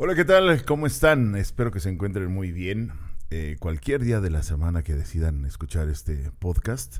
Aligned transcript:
Hola, 0.00 0.14
¿qué 0.14 0.24
tal? 0.24 0.64
¿Cómo 0.64 0.86
están? 0.86 1.34
Espero 1.34 1.72
que 1.72 1.80
se 1.80 1.88
encuentren 1.88 2.30
muy 2.30 2.52
bien. 2.52 2.92
Eh, 3.30 3.56
cualquier 3.58 4.04
día 4.04 4.20
de 4.20 4.30
la 4.30 4.44
semana 4.44 4.84
que 4.84 4.94
decidan 4.94 5.44
escuchar 5.44 5.88
este 5.88 6.30
podcast. 6.38 6.98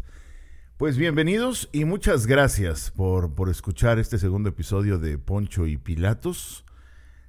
Pues 0.78 0.96
bienvenidos 0.96 1.68
y 1.70 1.84
muchas 1.84 2.26
gracias 2.26 2.90
por, 2.90 3.36
por 3.36 3.50
escuchar 3.50 4.00
este 4.00 4.18
segundo 4.18 4.48
episodio 4.48 4.98
de 4.98 5.16
Poncho 5.16 5.68
y 5.68 5.76
Pilatos, 5.76 6.64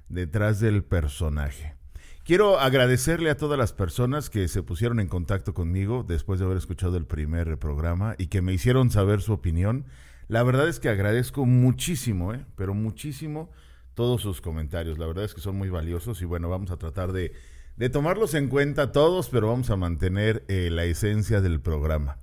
detrás 0.08 0.58
del 0.58 0.82
personaje. 0.82 1.76
Quiero 2.24 2.58
agradecerle 2.58 3.30
a 3.30 3.36
todas 3.36 3.56
las 3.56 3.72
personas 3.72 4.28
que 4.28 4.48
se 4.48 4.64
pusieron 4.64 4.98
en 4.98 5.06
contacto 5.06 5.54
conmigo 5.54 6.02
después 6.02 6.40
de 6.40 6.46
haber 6.46 6.58
escuchado 6.58 6.96
el 6.96 7.06
primer 7.06 7.60
programa 7.60 8.16
y 8.18 8.26
que 8.26 8.42
me 8.42 8.52
hicieron 8.52 8.90
saber 8.90 9.20
su 9.20 9.34
opinión. 9.34 9.86
La 10.26 10.42
verdad 10.42 10.68
es 10.68 10.80
que 10.80 10.88
agradezco 10.88 11.46
muchísimo, 11.46 12.34
¿eh? 12.34 12.44
pero 12.56 12.74
muchísimo 12.74 13.52
todos 13.94 14.22
sus 14.22 14.40
comentarios. 14.40 14.98
La 14.98 15.06
verdad 15.06 15.24
es 15.24 15.34
que 15.34 15.40
son 15.40 15.56
muy 15.56 15.70
valiosos 15.70 16.22
y 16.22 16.24
bueno, 16.24 16.48
vamos 16.48 16.70
a 16.70 16.76
tratar 16.76 17.12
de, 17.12 17.32
de 17.76 17.90
tomarlos 17.90 18.34
en 18.34 18.48
cuenta 18.48 18.92
todos, 18.92 19.28
pero 19.28 19.48
vamos 19.48 19.70
a 19.70 19.76
mantener 19.76 20.44
eh, 20.48 20.68
la 20.70 20.84
esencia 20.84 21.40
del 21.40 21.60
programa. 21.60 22.18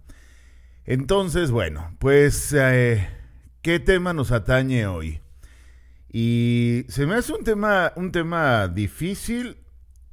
Entonces, 0.86 1.52
bueno, 1.52 1.96
pues, 2.00 2.54
eh, 2.54 3.08
¿qué 3.62 3.80
tema 3.80 4.14
nos 4.14 4.32
atañe 4.32 4.88
hoy? 4.88 5.20
Y 6.10 6.86
se 6.88 7.06
me 7.06 7.16
hace 7.16 7.34
un 7.34 7.44
tema, 7.44 7.92
un 7.96 8.12
tema 8.12 8.68
difícil 8.70 9.58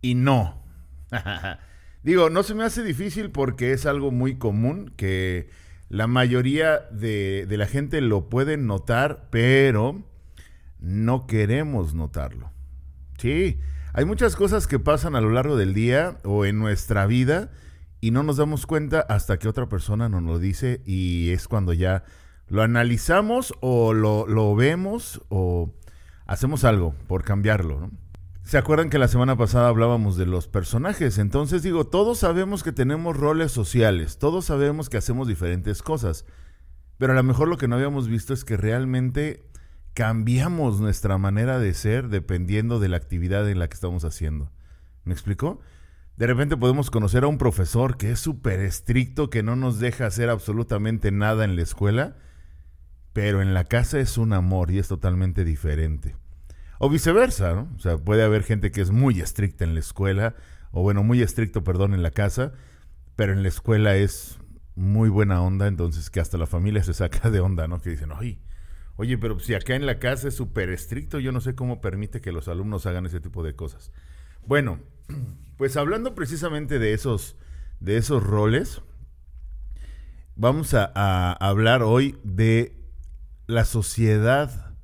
y 0.03 0.15
no. 0.17 0.65
Digo, 2.03 2.29
no 2.29 2.43
se 2.43 2.55
me 2.55 2.65
hace 2.65 2.83
difícil 2.83 3.31
porque 3.31 3.73
es 3.73 3.87
algo 3.87 4.11
muy 4.11 4.37
común 4.37 4.93
que 4.97 5.49
la 5.89 6.07
mayoría 6.07 6.81
de, 6.91 7.47
de 7.49 7.57
la 7.57 7.67
gente 7.67 8.01
lo 8.01 8.29
puede 8.29 8.57
notar, 8.57 9.29
pero 9.31 10.03
no 10.79 11.27
queremos 11.27 11.95
notarlo. 11.95 12.51
Sí, 13.19 13.59
hay 13.93 14.05
muchas 14.05 14.37
cosas 14.37 14.67
que 14.67 14.79
pasan 14.79 15.15
a 15.15 15.21
lo 15.21 15.31
largo 15.31 15.57
del 15.57 15.73
día 15.73 16.19
o 16.25 16.45
en 16.45 16.59
nuestra 16.59 17.07
vida 17.07 17.51
y 18.01 18.11
no 18.11 18.23
nos 18.23 18.37
damos 18.37 18.67
cuenta 18.67 19.01
hasta 19.01 19.39
que 19.39 19.49
otra 19.49 19.69
persona 19.69 20.09
nos 20.09 20.23
lo 20.23 20.39
dice 20.39 20.83
y 20.85 21.31
es 21.31 21.49
cuando 21.49 21.73
ya 21.73 22.05
lo 22.49 22.63
analizamos 22.63 23.55
o 23.61 23.95
lo, 23.95 24.55
vemos 24.57 25.23
o 25.29 25.73
hacemos 26.27 26.65
algo 26.65 26.95
por 27.07 27.25
cambiarlo. 27.25 27.91
¿Se 28.43 28.59
acuerdan 28.59 28.91
que 28.91 28.99
la 28.99 29.09
semana 29.09 29.37
pasada 29.37 29.69
hablábamos 29.69 30.19
de 30.19 30.27
los 30.27 30.49
personajes? 30.49 31.17
Entonces 31.17 31.63
digo, 31.63 31.87
todos 31.87 32.19
sabemos 32.19 32.63
que 32.63 32.73
tenemos 32.73 33.17
roles 33.17 33.53
sociales, 33.53 34.19
todos 34.19 34.45
sabemos 34.45 34.91
que 34.91 34.99
hacemos 34.99 35.27
diferentes 35.29 35.83
cosas, 35.83 36.27
pero 36.99 37.13
a 37.13 37.17
lo 37.17 37.23
mejor 37.23 37.49
lo 37.49 37.57
que 37.57 37.69
no 37.69 37.77
habíamos 37.77 38.09
visto 38.09 38.35
es 38.35 38.45
que 38.45 38.59
realmente 38.59 39.49
cambiamos 39.95 40.81
nuestra 40.81 41.19
manera 41.19 41.61
de 41.61 41.73
ser 41.73 42.09
dependiendo 42.09 42.81
de 42.81 42.89
la 42.89 42.97
actividad 42.97 43.49
en 43.49 43.61
la 43.61 43.69
que 43.69 43.75
estamos 43.75 44.05
haciendo. 44.05 44.51
¿Me 45.05 45.13
explicó? 45.13 45.61
De 46.17 46.27
repente 46.27 46.57
podemos 46.57 46.91
conocer 46.91 47.25
a 47.25 47.29
un 47.29 47.39
profesor 47.39 47.97
que 47.97 48.11
es 48.11 48.21
súper 48.21 48.61
estricto, 48.61 49.31
que 49.31 49.43
no 49.43 49.57
nos 49.57 49.79
deja 49.79 50.07
hacer 50.07 50.31
absolutamente 50.31 51.13
nada 51.13 51.45
en 51.45 51.57
la 51.57 51.63
escuela, 51.63 52.17
pero 53.13 53.41
en 53.41 53.55
la 53.55 53.65
casa 53.65 54.01
es 54.01 54.19
un 54.19 54.33
amor 54.33 54.71
y 54.71 54.79
es 54.79 54.89
totalmente 54.89 55.45
diferente. 55.45 56.17
O 56.79 56.89
viceversa, 56.89 57.55
¿no? 57.55 57.69
O 57.77 57.79
sea, 57.79 57.97
puede 57.97 58.25
haber 58.25 58.43
gente 58.43 58.73
que 58.73 58.81
es 58.81 58.91
muy 58.91 59.21
estricta 59.21 59.65
en 59.65 59.75
la 59.75 59.81
escuela, 59.81 60.35
o 60.73 60.83
bueno, 60.83 61.05
muy 61.05 61.23
estricto, 61.23 61.63
perdón, 61.63 61.95
en 61.95 62.03
la 62.03 62.11
casa, 62.11 62.53
pero 63.15 63.33
en 63.33 63.43
la 63.43 63.49
escuela 63.49 63.95
es 63.95 64.39
muy 64.75 65.09
buena 65.09 65.41
onda, 65.41 65.69
entonces 65.69 66.11
que 66.11 66.19
hasta 66.19 66.37
la 66.37 66.47
familia 66.47 66.83
se 66.85 66.95
saca 66.95 67.31
de 67.31 67.39
onda, 67.39 67.69
¿no? 67.69 67.81
Que 67.81 67.91
dicen, 67.91 68.11
oye, 68.11 68.41
oye, 68.97 69.19
pero 69.19 69.39
si 69.41 69.55
acá 69.55 69.75
en 69.75 69.87
la 69.87 69.99
casa 69.99 70.29
es 70.29 70.35
súper 70.35 70.71
estricto, 70.71 71.19
yo 71.19 71.33
no 71.33 71.41
sé 71.41 71.55
cómo 71.55 71.81
permite 71.81 72.21
que 72.21 72.33
los 72.33 72.49
alumnos 72.49 72.87
hagan 72.87 73.07
ese 73.07 73.21
tipo 73.21 73.43
de 73.43 73.55
cosas. 73.55 73.93
Bueno, 74.47 74.81
pues 75.57 75.77
hablando 75.77 76.15
precisamente 76.15 76.79
de 76.79 76.93
esos, 76.93 77.37
de 77.81 77.97
esos 77.97 78.23
roles, 78.23 78.83
vamos 80.37 80.75
a, 80.75 81.33
hablar 81.33 81.83
hoy 81.83 82.19
de 82.25 82.77
la 83.47 83.65
sociedad 83.65 84.77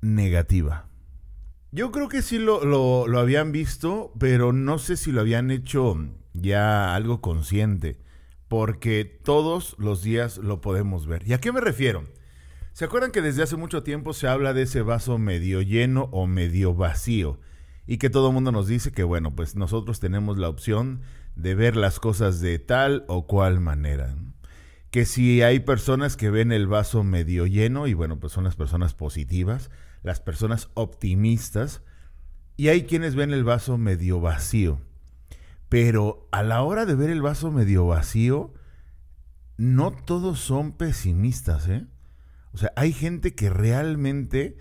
negativa. 0.00 0.88
Yo 1.70 1.90
creo 1.90 2.08
que 2.08 2.20
sí 2.20 2.38
lo, 2.38 2.64
lo, 2.64 3.06
lo, 3.06 3.18
habían 3.18 3.50
visto, 3.50 4.12
pero 4.18 4.52
no 4.52 4.78
sé 4.78 4.96
si 4.96 5.10
lo 5.10 5.22
habían 5.22 5.50
hecho 5.50 5.96
ya 6.34 6.94
algo 6.94 7.22
consciente, 7.22 7.98
porque 8.48 9.04
todos 9.04 9.74
los 9.78 10.02
días 10.02 10.36
lo 10.36 10.60
podemos 10.60 11.06
ver. 11.06 11.26
¿Y 11.26 11.32
a 11.32 11.40
qué 11.40 11.50
me 11.50 11.60
refiero? 11.60 12.04
¿Se 12.72 12.86
acuerdan 12.86 13.10
que 13.10 13.20
desde 13.20 13.42
hace 13.42 13.56
mucho 13.56 13.82
tiempo 13.82 14.14
se 14.14 14.28
habla 14.28 14.54
de 14.54 14.62
ese 14.62 14.80
vaso 14.80 15.18
medio 15.18 15.60
lleno 15.60 16.08
o 16.10 16.26
medio 16.26 16.74
vacío? 16.74 17.38
Y 17.86 17.98
que 17.98 18.08
todo 18.08 18.28
el 18.28 18.34
mundo 18.34 18.50
nos 18.50 18.66
dice 18.66 18.92
que, 18.92 19.02
bueno, 19.02 19.34
pues 19.34 19.56
nosotros 19.56 20.00
tenemos 20.00 20.38
la 20.38 20.48
opción 20.48 21.02
de 21.36 21.54
ver 21.54 21.76
las 21.76 22.00
cosas 22.00 22.40
de 22.40 22.58
tal 22.58 23.04
o 23.08 23.26
cual 23.26 23.60
manera. 23.60 24.16
Que 24.90 25.04
si 25.04 25.42
hay 25.42 25.60
personas 25.60 26.16
que 26.16 26.30
ven 26.30 26.50
el 26.50 26.66
vaso 26.66 27.04
medio 27.04 27.46
lleno, 27.46 27.88
y 27.88 27.92
bueno, 27.92 28.18
pues 28.18 28.32
son 28.32 28.44
las 28.44 28.56
personas 28.56 28.94
positivas, 28.94 29.70
las 30.02 30.20
personas 30.20 30.70
optimistas, 30.72 31.82
y 32.56 32.68
hay 32.68 32.84
quienes 32.84 33.14
ven 33.14 33.34
el 33.34 33.44
vaso 33.44 33.76
medio 33.76 34.18
vacío. 34.20 34.80
Pero 35.68 36.26
a 36.32 36.42
la 36.42 36.62
hora 36.62 36.86
de 36.86 36.94
ver 36.94 37.10
el 37.10 37.20
vaso 37.20 37.50
medio 37.50 37.86
vacío, 37.86 38.54
no 39.58 39.90
todos 39.90 40.38
son 40.38 40.72
pesimistas, 40.72 41.68
¿eh? 41.68 41.86
O 42.54 42.58
sea, 42.58 42.72
hay 42.76 42.92
gente 42.92 43.34
que 43.34 43.50
realmente 43.50 44.56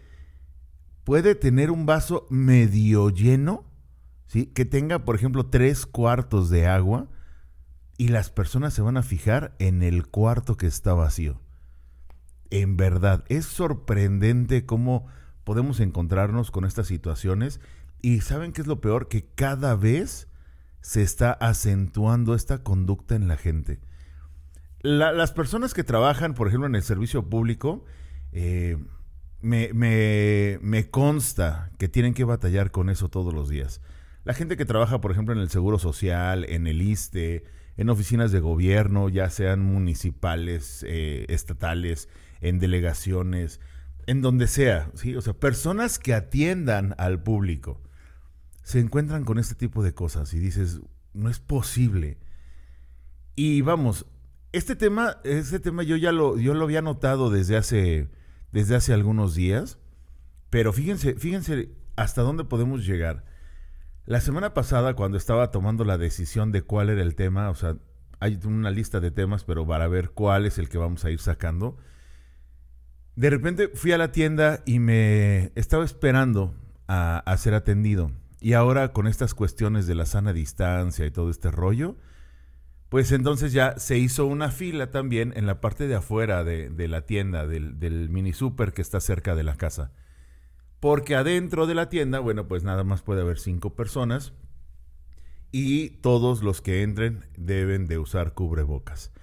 puede 1.04 1.36
tener 1.36 1.72
un 1.72 1.86
vaso 1.86 2.26
medio 2.30 3.10
lleno, 3.10 3.66
¿sí? 4.28 4.48
Que 4.48 4.66
tenga, 4.66 5.04
por 5.06 5.16
ejemplo, 5.16 5.48
tres 5.48 5.86
cuartos 5.86 6.50
de 6.50 6.68
agua 6.68 7.10
y 7.98 8.08
las 8.08 8.30
personas 8.30 8.74
se 8.74 8.82
van 8.82 8.98
a 8.98 9.04
fijar 9.04 9.56
en 9.60 9.84
el 9.84 10.08
cuarto 10.08 10.58
que 10.58 10.68
está 10.68 10.94
vacío. 10.94 11.42
En 12.50 12.78
verdad, 12.78 13.24
es 13.28 13.46
sorprendente 13.46 14.66
cómo 14.66 15.08
podemos 15.44 15.80
encontrarnos 15.80 16.52
con 16.52 16.66
estas 16.66 16.88
situaciones 16.88 17.60
y 18.02 18.22
saben 18.22 18.54
qué 18.54 18.62
es 18.62 18.68
lo 18.68 18.82
peor, 18.82 19.08
que 19.08 19.26
cada 19.36 19.76
vez 19.76 20.28
se 20.82 21.02
está 21.02 21.32
acentuando 21.32 22.34
esta 22.34 22.64
conducta 22.64 23.16
en 23.16 23.28
la 23.28 23.38
gente. 23.38 23.80
Las 24.84 25.32
personas 25.32 25.74
que 25.74 25.84
trabajan, 25.84 26.34
por 26.34 26.48
ejemplo, 26.48 26.68
en 26.68 26.76
el 26.76 26.84
servicio 26.84 27.30
público, 27.30 27.86
eh, 28.32 28.78
me, 29.42 30.88
consta 30.90 31.72
que 31.78 31.88
tienen 31.88 32.14
que 32.14 32.24
batallar 32.24 32.72
con 32.72 32.90
eso 32.90 33.10
todos 33.10 33.34
los 33.34 33.50
días. 33.50 33.82
La 34.24 34.34
gente 34.34 34.58
que 34.58 34.66
trabaja, 34.66 35.02
por 35.02 35.12
ejemplo, 35.12 35.34
en 35.34 35.42
el 35.42 35.50
Seguro 35.50 35.80
Social, 35.80 36.46
en 36.48 36.68
el 36.68 36.82
ISTE, 36.82 37.44
en 37.78 37.90
oficinas 37.90 38.32
de 38.32 38.40
gobierno, 38.40 39.10
ya 39.10 39.30
sean 39.30 39.62
municipales, 39.62 40.86
eh, 40.88 41.26
estatales, 41.30 42.08
en 42.40 42.60
delegaciones, 42.60 43.60
en 44.06 44.22
donde 44.22 44.48
sea, 44.48 44.92
¿sí? 44.96 45.16
O 45.16 45.22
sea, 45.22 45.34
personas 45.34 45.98
que 46.00 46.14
atiendan 46.14 46.96
al 46.98 47.24
público 47.24 47.82
se 48.64 48.80
encuentran 48.80 49.26
con 49.26 49.40
este 49.40 49.56
tipo 49.56 49.84
de 49.84 49.94
cosas 49.94 50.34
y 50.34 50.40
dices, 50.40 50.82
no 51.14 51.30
es 51.30 51.40
posible. 51.40 52.20
Y 53.36 53.62
vamos, 53.62 54.06
este 54.52 54.76
tema, 54.76 55.18
este 55.24 55.60
tema 55.60 55.84
yo 55.84 55.96
ya 55.96 56.12
lo, 56.12 56.38
yo 56.38 56.54
lo 56.54 56.66
había 56.66 56.82
notado 56.82 57.30
desde 57.30 57.58
hace, 57.58 58.10
desde 58.52 58.76
hace 58.76 58.94
algunos 58.94 59.36
días, 59.36 59.78
pero 60.50 60.74
fíjense, 60.74 61.16
fíjense 61.16 61.72
hasta 61.96 62.22
dónde 62.22 62.44
podemos 62.44 62.86
llegar. 62.86 63.26
La 64.06 64.20
semana 64.20 64.54
pasada, 64.54 64.96
cuando 64.96 65.18
estaba 65.18 65.52
tomando 65.52 65.86
la 65.86 65.98
decisión 65.98 66.52
de 66.52 66.64
cuál 66.64 66.90
era 66.90 67.02
el 67.02 67.16
tema, 67.16 67.50
o 67.50 67.56
sea, 67.56 67.78
hay 68.20 68.40
una 68.46 68.72
lista 68.72 69.00
de 69.00 69.12
temas, 69.12 69.44
pero 69.44 69.66
para 69.66 69.88
ver 69.88 70.12
cuál 70.12 70.46
es 70.46 70.58
el 70.58 70.70
que 70.70 70.78
vamos 70.78 71.06
a 71.06 71.12
ir 71.12 71.20
sacando, 71.20 71.78
de 73.16 73.30
repente 73.30 73.70
fui 73.74 73.92
a 73.92 73.98
la 73.98 74.12
tienda 74.12 74.62
y 74.66 74.80
me 74.80 75.52
estaba 75.56 75.86
esperando 75.86 76.56
a, 76.88 77.36
ser 77.38 77.54
atendido. 77.54 78.12
Y 78.40 78.54
ahora 78.54 78.92
con 78.92 79.08
estas 79.08 79.34
cuestiones 79.34 79.88
de 79.88 79.96
la 79.96 80.06
sana 80.06 80.34
distancia 80.34 81.06
y 81.06 81.12
todo 81.12 81.30
este 81.30 81.52
rollo, 81.52 81.96
pues 82.92 83.14
entonces 83.14 83.54
ya 83.54 83.80
se 83.80 83.98
hizo 83.98 84.26
una 84.26 84.52
fila 84.52 84.92
también 84.92 85.32
en 85.38 85.46
la 85.46 85.62
parte 85.62 85.88
de 85.88 85.96
afuera 85.96 86.44
de, 86.44 86.88
la 86.90 87.06
tienda, 87.06 87.48
del, 87.48 88.10
mini 88.10 88.34
super 88.34 88.74
que 88.74 88.82
está 88.82 89.00
cerca 89.00 89.34
de 89.34 89.44
la 89.44 89.56
casa. 89.56 89.94
Porque 90.82 91.16
adentro 91.16 91.68
de 91.68 91.74
la 91.74 91.88
tienda, 91.88 92.20
bueno, 92.20 92.50
pues 92.50 92.66
nada 92.66 92.84
más 92.84 93.02
puede 93.02 93.22
haber 93.22 93.40
cinco 93.40 93.78
personas 93.78 94.34
y 95.54 95.92
todos 96.02 96.44
los 96.44 96.60
que 96.60 96.84
entren 96.84 97.24
deben 97.38 97.88
de 97.88 97.98
usar 97.98 98.34
cubrebocas. 98.34 99.14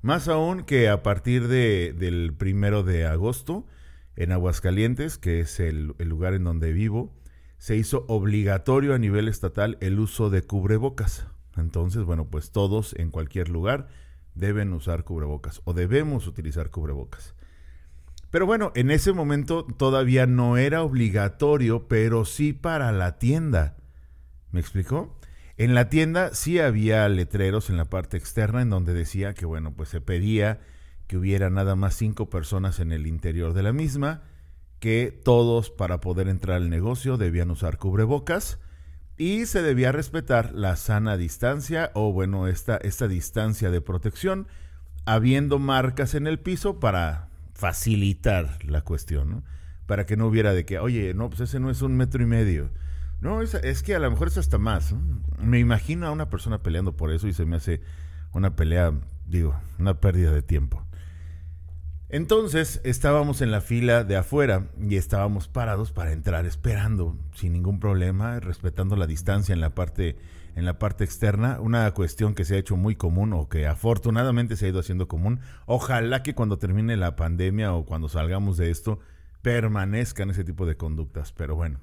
Más 0.00 0.26
aún 0.26 0.64
que 0.64 0.88
a 0.88 1.04
partir 1.04 1.46
de, 1.46 1.94
del 1.96 2.34
primero 2.36 2.82
de 2.82 3.06
agosto, 3.06 3.68
en 4.16 4.32
Aguascalientes, 4.32 5.16
que 5.16 5.38
es 5.38 5.60
el, 5.60 5.94
el, 6.00 6.08
lugar 6.08 6.34
en 6.34 6.42
donde 6.42 6.72
vivo, 6.72 7.14
se 7.58 7.76
hizo 7.76 8.04
obligatorio 8.08 8.94
a 8.94 8.98
nivel 8.98 9.28
estatal 9.28 9.78
el 9.80 10.00
uso 10.00 10.28
de 10.28 10.42
cubrebocas. 10.42 11.28
Entonces, 11.56 12.04
bueno, 12.04 12.26
pues 12.26 12.50
todos 12.50 12.94
en 12.98 13.10
cualquier 13.10 13.48
lugar 13.48 13.88
deben 14.34 14.72
usar 14.72 15.04
cubrebocas 15.04 15.60
o 15.64 15.72
debemos 15.72 16.26
utilizar 16.26 16.70
cubrebocas. 16.70 17.34
Pero 18.30 18.46
bueno, 18.46 18.72
en 18.74 18.90
ese 18.90 19.12
momento 19.12 19.64
todavía 19.64 20.24
no 20.26 20.56
era 20.56 20.82
obligatorio, 20.82 21.86
pero 21.86 22.24
sí 22.24 22.54
para 22.54 22.90
la 22.90 23.18
tienda. 23.18 23.76
¿Me 24.50 24.60
explicó? 24.60 25.18
En 25.58 25.74
la 25.74 25.90
tienda 25.90 26.34
sí 26.34 26.58
había 26.58 27.06
letreros 27.10 27.68
en 27.68 27.76
la 27.76 27.84
parte 27.84 28.16
externa 28.16 28.62
en 28.62 28.70
donde 28.70 28.94
decía 28.94 29.34
que, 29.34 29.44
bueno, 29.44 29.74
pues 29.74 29.90
se 29.90 30.00
pedía 30.00 30.60
que 31.06 31.18
hubiera 31.18 31.50
nada 31.50 31.76
más 31.76 31.94
cinco 31.94 32.30
personas 32.30 32.80
en 32.80 32.90
el 32.90 33.06
interior 33.06 33.52
de 33.52 33.62
la 33.62 33.74
misma, 33.74 34.22
que 34.78 35.12
todos 35.24 35.70
para 35.70 36.00
poder 36.00 36.28
entrar 36.28 36.56
al 36.56 36.70
negocio 36.70 37.18
debían 37.18 37.50
usar 37.50 37.76
cubrebocas 37.76 38.58
y 39.22 39.46
se 39.46 39.62
debía 39.62 39.92
respetar 39.92 40.50
la 40.52 40.74
sana 40.74 41.16
distancia 41.16 41.92
o, 41.94 42.12
bueno, 42.12 42.48
esta, 42.48 42.76
esta 42.78 43.06
distancia 43.06 43.70
de 43.70 43.80
protección, 43.80 44.48
habiendo 45.04 45.60
marcas 45.60 46.16
en 46.16 46.26
el 46.26 46.40
piso 46.40 46.80
para 46.80 47.28
facilitar 47.54 48.58
la 48.64 48.80
cuestión, 48.80 49.30
¿no? 49.30 49.44
Para 49.86 50.06
que 50.06 50.16
no 50.16 50.26
hubiera 50.26 50.52
de 50.52 50.64
que, 50.64 50.80
oye, 50.80 51.14
no, 51.14 51.30
pues 51.30 51.42
ese 51.42 51.60
no 51.60 51.70
es 51.70 51.82
un 51.82 51.96
metro 51.96 52.20
y 52.20 52.26
medio. 52.26 52.70
No, 53.20 53.42
es, 53.42 53.54
es 53.54 53.84
que 53.84 53.94
a 53.94 54.00
lo 54.00 54.10
mejor 54.10 54.26
es 54.26 54.38
hasta 54.38 54.58
más. 54.58 54.92
Me 55.38 55.60
imagino 55.60 56.08
a 56.08 56.10
una 56.10 56.28
persona 56.28 56.64
peleando 56.64 56.96
por 56.96 57.12
eso 57.12 57.28
y 57.28 57.32
se 57.32 57.44
me 57.44 57.54
hace 57.54 57.80
una 58.32 58.56
pelea, 58.56 58.92
digo, 59.28 59.54
una 59.78 60.00
pérdida 60.00 60.32
de 60.32 60.42
tiempo. 60.42 60.84
Entonces 62.12 62.82
estábamos 62.84 63.40
en 63.40 63.50
la 63.50 63.62
fila 63.62 64.04
de 64.04 64.16
afuera 64.16 64.66
y 64.78 64.96
estábamos 64.96 65.48
parados 65.48 65.92
para 65.92 66.12
entrar, 66.12 66.44
esperando 66.44 67.16
sin 67.34 67.54
ningún 67.54 67.80
problema, 67.80 68.38
respetando 68.38 68.96
la 68.96 69.06
distancia 69.06 69.54
en 69.54 69.62
la 69.62 69.74
parte 69.74 70.18
en 70.54 70.66
la 70.66 70.78
parte 70.78 71.04
externa, 71.04 71.58
una 71.58 71.90
cuestión 71.92 72.34
que 72.34 72.44
se 72.44 72.54
ha 72.54 72.58
hecho 72.58 72.76
muy 72.76 72.96
común 72.96 73.32
o 73.32 73.48
que 73.48 73.66
afortunadamente 73.66 74.56
se 74.56 74.66
ha 74.66 74.68
ido 74.68 74.80
haciendo 74.80 75.08
común. 75.08 75.40
Ojalá 75.64 76.22
que 76.22 76.34
cuando 76.34 76.58
termine 76.58 76.98
la 76.98 77.16
pandemia 77.16 77.72
o 77.72 77.86
cuando 77.86 78.10
salgamos 78.10 78.58
de 78.58 78.70
esto 78.70 78.98
permanezcan 79.40 80.28
ese 80.28 80.44
tipo 80.44 80.66
de 80.66 80.76
conductas, 80.76 81.32
pero 81.32 81.56
bueno, 81.56 81.80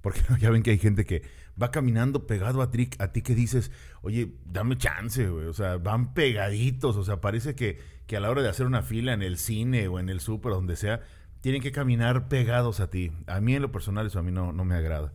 porque 0.00 0.20
ya 0.40 0.50
ven 0.50 0.62
que 0.62 0.70
hay 0.70 0.78
gente 0.78 1.04
que 1.04 1.22
va 1.60 1.70
caminando 1.70 2.26
pegado 2.26 2.62
a, 2.62 2.70
ti, 2.70 2.90
a 2.98 3.12
ti 3.12 3.22
que 3.22 3.34
dices, 3.34 3.70
oye, 4.02 4.34
dame 4.46 4.76
chance, 4.78 5.28
güey. 5.28 5.46
O 5.46 5.52
sea, 5.52 5.76
van 5.76 6.14
pegaditos. 6.14 6.96
O 6.96 7.04
sea, 7.04 7.20
parece 7.20 7.54
que, 7.54 7.78
que 8.06 8.16
a 8.16 8.20
la 8.20 8.30
hora 8.30 8.42
de 8.42 8.48
hacer 8.48 8.66
una 8.66 8.82
fila 8.82 9.12
en 9.12 9.22
el 9.22 9.38
cine 9.38 9.88
o 9.88 9.98
en 9.98 10.08
el 10.08 10.20
súper, 10.20 10.52
donde 10.52 10.76
sea, 10.76 11.00
tienen 11.40 11.62
que 11.62 11.72
caminar 11.72 12.28
pegados 12.28 12.80
a 12.80 12.90
ti. 12.90 13.12
A 13.26 13.40
mí 13.40 13.54
en 13.54 13.62
lo 13.62 13.72
personal 13.72 14.06
eso 14.06 14.18
a 14.18 14.22
mí 14.22 14.32
no, 14.32 14.52
no 14.52 14.64
me 14.64 14.74
agrada. 14.74 15.12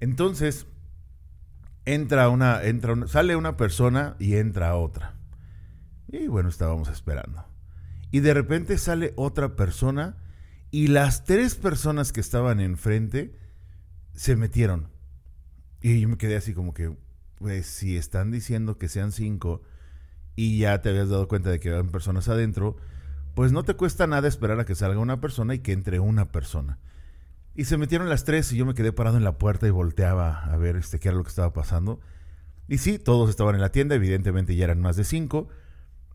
Entonces, 0.00 0.66
entra 1.84 2.28
una, 2.28 2.62
entra 2.64 3.06
sale 3.06 3.36
una 3.36 3.56
persona 3.56 4.16
y 4.18 4.36
entra 4.36 4.76
otra. 4.76 5.14
Y 6.08 6.26
bueno, 6.26 6.48
estábamos 6.48 6.88
esperando. 6.88 7.46
Y 8.10 8.20
de 8.20 8.34
repente 8.34 8.78
sale 8.78 9.12
otra 9.16 9.56
persona 9.56 10.16
y 10.70 10.88
las 10.88 11.24
tres 11.24 11.54
personas 11.54 12.12
que 12.12 12.20
estaban 12.20 12.60
enfrente 12.60 13.34
se 14.16 14.34
metieron. 14.34 14.88
Y 15.80 16.00
yo 16.00 16.08
me 16.08 16.16
quedé 16.16 16.36
así 16.36 16.54
como 16.54 16.74
que, 16.74 16.96
pues 17.38 17.66
si 17.66 17.96
están 17.96 18.32
diciendo 18.32 18.78
que 18.78 18.88
sean 18.88 19.12
cinco 19.12 19.62
y 20.34 20.58
ya 20.58 20.82
te 20.82 20.88
habías 20.88 21.08
dado 21.08 21.28
cuenta 21.28 21.50
de 21.50 21.60
que 21.60 21.68
eran 21.68 21.90
personas 21.90 22.28
adentro, 22.28 22.76
pues 23.34 23.52
no 23.52 23.62
te 23.62 23.74
cuesta 23.74 24.06
nada 24.06 24.26
esperar 24.26 24.58
a 24.58 24.64
que 24.64 24.74
salga 24.74 24.98
una 24.98 25.20
persona 25.20 25.54
y 25.54 25.60
que 25.60 25.72
entre 25.72 26.00
una 26.00 26.32
persona. 26.32 26.78
Y 27.54 27.64
se 27.64 27.78
metieron 27.78 28.08
las 28.08 28.24
tres 28.24 28.52
y 28.52 28.56
yo 28.56 28.66
me 28.66 28.74
quedé 28.74 28.92
parado 28.92 29.16
en 29.16 29.24
la 29.24 29.38
puerta 29.38 29.66
y 29.66 29.70
volteaba 29.70 30.44
a 30.44 30.56
ver 30.56 30.76
este, 30.76 30.98
qué 30.98 31.08
era 31.08 31.16
lo 31.16 31.22
que 31.22 31.30
estaba 31.30 31.52
pasando. 31.52 32.00
Y 32.68 32.78
sí, 32.78 32.98
todos 32.98 33.30
estaban 33.30 33.54
en 33.54 33.60
la 33.60 33.70
tienda, 33.70 33.94
evidentemente 33.94 34.56
ya 34.56 34.64
eran 34.64 34.80
más 34.80 34.96
de 34.96 35.04
cinco. 35.04 35.48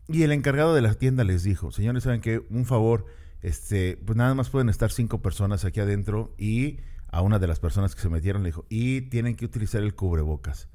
Y 0.08 0.24
el 0.24 0.32
encargado 0.32 0.74
de 0.74 0.82
la 0.82 0.94
tienda 0.94 1.24
les 1.24 1.44
dijo, 1.44 1.70
señores, 1.70 2.02
¿saben 2.04 2.20
qué? 2.20 2.44
Un 2.50 2.66
favor, 2.66 3.06
este, 3.40 3.96
pues 4.04 4.16
nada 4.16 4.34
más 4.34 4.50
pueden 4.50 4.68
estar 4.68 4.90
cinco 4.90 5.22
personas 5.22 5.64
aquí 5.64 5.80
adentro 5.80 6.34
y 6.36 6.78
a 7.12 7.20
una 7.20 7.38
de 7.38 7.46
las 7.46 7.60
personas 7.60 7.94
que 7.94 8.00
se 8.00 8.08
metieron 8.08 8.42
le 8.42 8.48
dijo, 8.48 8.66
y 8.70 9.02
tienen 9.02 9.36
que 9.36 9.44
utilizar 9.44 9.82
el 9.82 9.94
cubrebocas. 9.94 10.68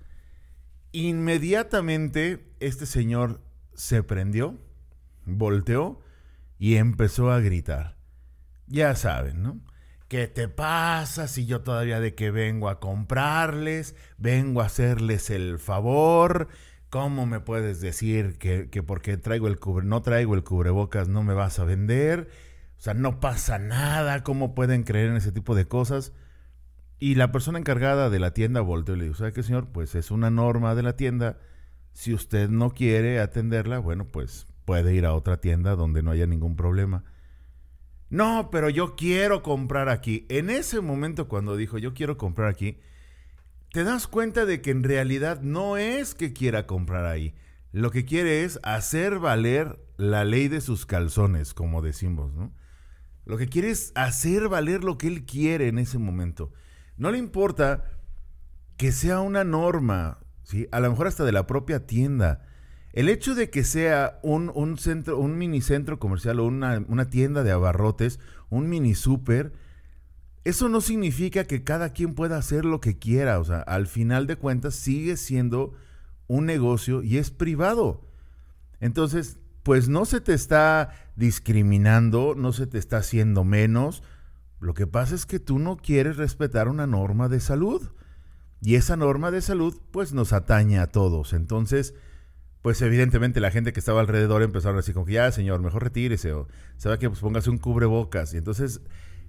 Inmediatamente 0.92 2.54
este 2.60 2.86
señor 2.86 3.42
se 3.74 4.04
prendió, 4.04 4.56
volteó 5.26 6.00
y 6.60 6.76
empezó 6.76 7.32
a 7.32 7.40
gritar. 7.40 7.98
Ya 8.68 8.96
saben, 8.96 9.42
¿no? 9.42 9.60
¿Qué 10.08 10.28
te 10.28 10.48
pasa 10.48 11.28
si 11.28 11.48
yo 11.48 11.62
todavía 11.62 12.00
de 12.00 12.14
que 12.14 12.32
vengo 12.32 12.70
a 12.70 12.80
comprarles, 12.80 13.96
vengo 14.18 14.62
a 14.62 14.66
hacerles 14.66 15.32
el 15.32 15.58
favor? 15.58 16.50
¿Cómo 16.90 17.26
me 17.26 17.40
puedes 17.40 17.82
decir 17.82 18.38
que, 18.38 18.70
que 18.70 18.84
porque 18.84 19.18
traigo 19.18 19.48
el 19.48 19.60
cubre, 19.60 19.86
no 19.86 20.02
traigo 20.04 20.36
el 20.36 20.44
cubrebocas 20.44 21.10
no 21.10 21.24
me 21.24 21.34
vas 21.34 21.58
a 21.60 21.66
vender? 21.66 22.30
O 22.78 22.82
sea, 22.82 22.94
no 22.94 23.20
pasa 23.20 23.58
nada. 23.58 24.24
¿Cómo 24.24 24.54
pueden 24.54 24.84
creer 24.84 25.10
en 25.10 25.18
ese 25.18 25.32
tipo 25.32 25.56
de 25.56 25.68
cosas? 25.68 26.14
Y 27.00 27.16
la 27.16 27.32
persona 27.32 27.60
encargada 27.60 28.10
de 28.10 28.20
la 28.20 28.34
tienda 28.34 28.62
volteó 28.62 28.96
y 28.96 29.00
le 29.00 29.04
dijo, 29.06 29.16
¿sabe 29.16 29.34
qué, 29.34 29.44
señor? 29.44 29.68
Pues 29.72 29.94
es 29.96 30.10
una 30.10 30.30
norma 30.30 30.74
de 30.74 30.84
la 30.84 30.96
tienda. 30.96 31.38
Si 31.94 32.14
usted 32.14 32.50
no 32.50 32.72
quiere 32.72 33.20
atenderla, 33.20 33.80
bueno, 33.80 34.06
pues 34.06 34.48
puede 34.66 34.96
ir 34.96 35.06
a 35.06 35.14
otra 35.14 35.40
tienda 35.40 35.76
donde 35.76 36.02
no 36.02 36.12
haya 36.12 36.28
ningún 36.28 36.56
problema. 36.56 37.04
No, 38.10 38.50
pero 38.52 38.70
yo 38.70 38.96
quiero 38.96 39.44
comprar 39.44 39.90
aquí. 39.90 40.26
En 40.30 40.50
ese 40.50 40.82
momento 40.82 41.28
cuando 41.28 41.56
dijo 41.56 41.78
yo 41.78 41.94
quiero 41.94 42.18
comprar 42.18 42.50
aquí, 42.50 42.80
te 43.72 43.84
das 43.84 44.08
cuenta 44.08 44.46
de 44.46 44.62
que 44.62 44.72
en 44.72 44.84
realidad 44.84 45.42
no 45.42 45.78
es 45.78 46.16
que 46.16 46.34
quiera 46.34 46.66
comprar 46.66 47.06
ahí. 47.06 47.36
Lo 47.72 47.92
que 47.92 48.06
quiere 48.06 48.44
es 48.44 48.60
hacer 48.64 49.20
valer 49.20 49.80
la 49.98 50.24
ley 50.24 50.48
de 50.48 50.62
sus 50.62 50.86
calzones, 50.86 51.54
como 51.54 51.82
decimos, 51.82 52.34
¿no? 52.34 52.54
Lo 53.26 53.38
que 53.38 53.48
quiere 53.48 53.70
es 53.70 53.92
hacer 53.96 54.48
valer 54.48 54.86
lo 54.86 54.98
que 54.98 55.08
él 55.08 55.26
quiere 55.26 55.68
en 55.68 55.78
ese 55.80 55.98
momento. 55.98 56.54
No 56.98 57.12
le 57.12 57.18
importa 57.18 57.86
que 58.78 58.92
sea 58.92 59.22
una 59.22 59.44
norma, 59.44 60.20
¿sí? 60.44 60.68
A 60.72 60.80
lo 60.80 60.90
mejor 60.90 61.08
hasta 61.08 61.24
de 61.24 61.32
la 61.32 61.48
propia 61.48 61.86
tienda 61.86 62.44
el 62.98 63.10
hecho 63.10 63.36
de 63.36 63.52
que 63.52 63.64
sea 63.64 64.20
un, 64.24 64.76
centro, 64.80 65.20
un 65.20 65.38
mini 65.38 65.62
centro 65.62 66.00
comercial 66.00 66.40
o 66.40 66.46
una, 66.46 66.84
una 66.88 67.12
tienda 67.12 67.44
de 67.44 67.52
abarrotes, 67.52 68.20
un 68.50 68.70
mini 68.70 68.96
super, 68.96 69.54
eso 70.46 70.68
no 70.68 70.82
significa 70.82 71.44
que 71.44 71.64
cada 71.64 71.94
quien 71.94 72.16
pueda 72.16 72.38
hacer 72.38 72.66
lo 72.66 72.82
que 72.82 72.98
quiera. 72.98 73.38
O 73.40 73.46
sea, 73.46 73.60
al 73.60 73.86
final 73.86 74.26
de 74.26 74.38
cuentas 74.38 74.74
sigue 74.74 75.16
siendo 75.16 75.76
un 76.26 76.48
negocio 76.48 77.04
y 77.04 77.20
es 77.20 77.30
privado. 77.30 78.02
Entonces, 78.80 79.38
pues 79.62 79.90
no 79.90 80.06
se 80.06 80.20
te 80.20 80.34
está 80.34 80.90
discriminando, 81.16 82.34
no 82.36 82.52
se 82.52 82.66
te 82.66 82.80
está 82.80 82.98
haciendo 82.98 83.44
menos. 83.44 84.02
Lo 84.60 84.74
que 84.74 84.88
pasa 84.88 85.16
es 85.16 85.26
que 85.26 85.40
tú 85.40 85.60
no 85.60 85.78
quieres 85.78 86.18
respetar 86.18 86.68
una 86.68 86.88
norma 86.88 87.30
de 87.30 87.40
salud. 87.40 87.92
Y 88.62 88.76
esa 88.76 88.98
norma 88.98 89.30
de 89.30 89.42
salud, 89.42 89.80
pues 89.92 90.14
nos 90.14 90.34
atañe 90.34 90.80
a 90.80 90.88
todos. 90.88 91.34
Entonces, 91.34 91.94
pues 92.62 92.82
evidentemente 92.82 93.40
la 93.40 93.52
gente 93.52 93.72
que 93.72 93.80
estaba 93.80 94.02
alrededor 94.02 94.42
empezaron 94.42 94.78
así 94.80 94.94
como 94.94 95.06
que 95.06 95.14
ya, 95.14 95.32
señor, 95.32 95.62
mejor 95.62 95.84
retírese 95.84 96.34
o 96.34 96.48
sabe 96.78 96.98
que 97.00 97.10
pues 97.10 97.22
póngase 97.22 97.50
un 97.50 97.60
cubrebocas. 97.60 98.34
Y 98.34 98.38
entonces 98.38 98.82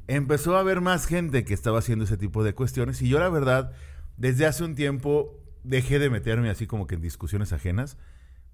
empezó 0.06 0.56
a 0.56 0.60
haber 0.60 0.80
más 0.80 1.06
gente 1.06 1.44
que 1.44 1.54
estaba 1.54 1.78
haciendo 1.78 2.04
ese 2.04 2.16
tipo 2.16 2.42
de 2.42 2.54
cuestiones 2.54 3.02
y 3.02 3.08
yo 3.08 3.18
la 3.18 3.28
verdad, 3.28 3.72
desde 4.16 4.46
hace 4.46 4.64
un 4.64 4.74
tiempo 4.74 5.40
dejé 5.62 5.98
de 5.98 6.10
meterme 6.10 6.50
así 6.50 6.66
como 6.66 6.86
que 6.86 6.94
en 6.94 7.02
discusiones 7.02 7.52
ajenas 7.52 7.98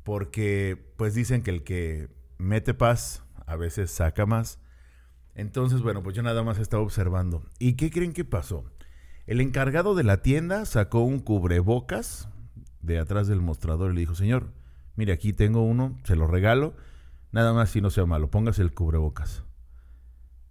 porque 0.02 0.92
pues 0.96 1.14
dicen 1.14 1.42
que 1.42 1.50
el 1.50 1.62
que 1.64 2.08
mete 2.38 2.74
paz 2.74 3.22
a 3.46 3.56
veces 3.56 3.90
saca 3.90 4.26
más. 4.26 4.58
Entonces, 5.34 5.82
bueno, 5.82 6.02
pues 6.02 6.14
yo 6.16 6.22
nada 6.22 6.42
más 6.42 6.58
estaba 6.58 6.82
observando. 6.82 7.42
¿Y 7.58 7.74
qué 7.74 7.90
creen 7.90 8.12
que 8.12 8.24
pasó? 8.24 8.64
El 9.26 9.40
encargado 9.40 9.94
de 9.94 10.04
la 10.04 10.22
tienda 10.22 10.64
sacó 10.64 11.00
un 11.00 11.18
cubrebocas 11.18 12.28
de 12.82 12.98
atrás 12.98 13.26
del 13.26 13.40
mostrador 13.40 13.90
y 13.90 13.94
le 13.94 14.00
dijo, 14.00 14.14
señor, 14.14 14.52
mire, 14.96 15.12
aquí 15.12 15.32
tengo 15.32 15.62
uno, 15.62 15.98
se 16.04 16.16
lo 16.16 16.26
regalo, 16.26 16.74
nada 17.32 17.52
más 17.52 17.70
si 17.70 17.80
no 17.80 17.90
sea 17.90 18.06
malo, 18.06 18.30
póngase 18.30 18.62
el 18.62 18.74
cubrebocas. 18.74 19.44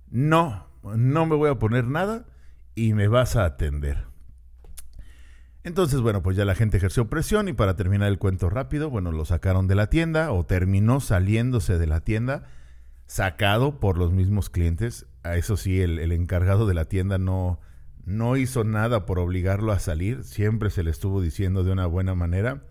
No, 0.10 0.68
no 0.84 1.26
me 1.26 1.36
voy 1.36 1.50
a 1.50 1.60
poner 1.60 1.86
nada 1.86 2.26
y 2.76 2.94
me 2.94 3.08
vas 3.08 3.36
a 3.36 3.46
atender. 3.46 4.06
Entonces, 5.64 6.02
bueno, 6.02 6.22
pues 6.22 6.36
ya 6.36 6.44
la 6.44 6.56
gente 6.56 6.78
ejerció 6.78 7.10
presión 7.10 7.48
y 7.48 7.54
para 7.54 7.76
terminar 7.76 8.10
el 8.10 8.20
cuento 8.20 8.50
rápido, 8.50 8.90
bueno, 8.90 9.12
lo 9.12 9.24
sacaron 9.24 9.68
de 9.68 9.76
la 9.76 9.88
tienda 9.88 10.32
o 10.32 10.46
terminó 10.46 11.00
saliéndose 11.00 11.78
de 11.78 11.88
la 11.88 12.02
tienda, 12.02 12.44
sacado 13.06 13.80
por 13.80 13.98
los 13.98 14.12
mismos 14.12 14.50
clientes. 14.50 15.06
Eso 15.24 15.58
sí, 15.58 15.82
el, 15.82 16.00
el 16.00 16.12
encargado 16.12 16.68
de 16.68 16.74
la 16.74 16.86
tienda 16.86 17.18
no, 17.18 17.60
no 18.06 18.36
hizo 18.38 18.64
nada 18.64 19.06
por 19.06 19.20
obligarlo 19.20 19.72
a 19.72 19.80
salir, 19.80 20.24
siempre 20.24 20.70
se 20.70 20.84
le 20.84 20.92
estuvo 20.92 21.22
diciendo 21.22 21.64
de 21.64 21.72
una 21.72 21.86
buena 21.86 22.16
manera. 22.16 22.64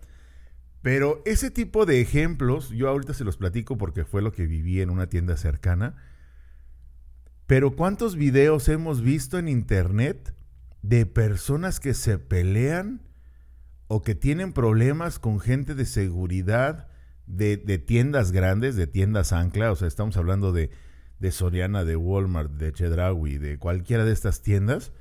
Pero 0.81 1.21
ese 1.25 1.49
tipo 1.49 1.85
de 1.85 2.01
ejemplos, 2.01 2.69
yo 2.69 2.89
ahorita 2.89 3.13
se 3.13 3.23
los 3.23 3.37
platico 3.37 3.77
porque 3.77 4.03
fue 4.03 4.21
lo 4.21 4.33
que 4.33 4.45
viví 4.45 4.81
en 4.81 4.89
una 4.89 5.07
tienda 5.07 5.37
cercana. 5.37 5.95
Pero 7.47 7.75
¿cuántos 7.75 8.15
videos 8.15 8.67
hemos 8.67 9.01
visto 9.01 9.39
en 9.39 9.47
internet 9.47 10.35
de 10.81 11.05
personas 11.05 11.79
que 11.79 11.93
se 11.93 12.19
pelean 12.19 13.01
o 13.87 14.01
que 14.01 14.13
tienen 14.13 14.53
problemas 14.53 15.19
con 15.19 15.39
gente 15.39 15.73
de 15.73 15.85
seguridad 15.85 16.87
de, 17.25 17.57
tiendas 17.77 18.31
grandes, 18.31 18.75
de 18.75 18.87
tiendas 18.87 19.33
ancla? 19.33 19.71
O 19.71 19.75
sea, 19.75 19.87
estamos 19.87 20.17
hablando 20.17 20.51
de, 20.51 20.69
de 21.19 21.31
Soriana, 21.31 21.83
de 21.83 21.95
Walmart, 21.95 22.51
de 22.51 22.71
Chedraui, 22.73 23.37
de 23.37 23.57
cualquiera 23.57 24.05
de 24.05 24.13
estas 24.13 24.41
tiendas, 24.41 24.91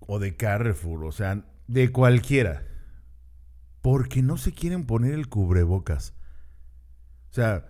o 0.00 0.18
de 0.18 0.36
Carrefour, 0.36 1.04
o 1.04 1.12
sea, 1.12 1.44
de 1.66 1.92
cualquiera, 1.92 2.66
porque 3.82 4.22
no 4.22 4.36
se 4.36 4.52
quieren 4.52 4.86
poner 4.86 5.14
el 5.14 5.28
cubrebocas. 5.28 6.14
O 7.30 7.34
sea, 7.34 7.66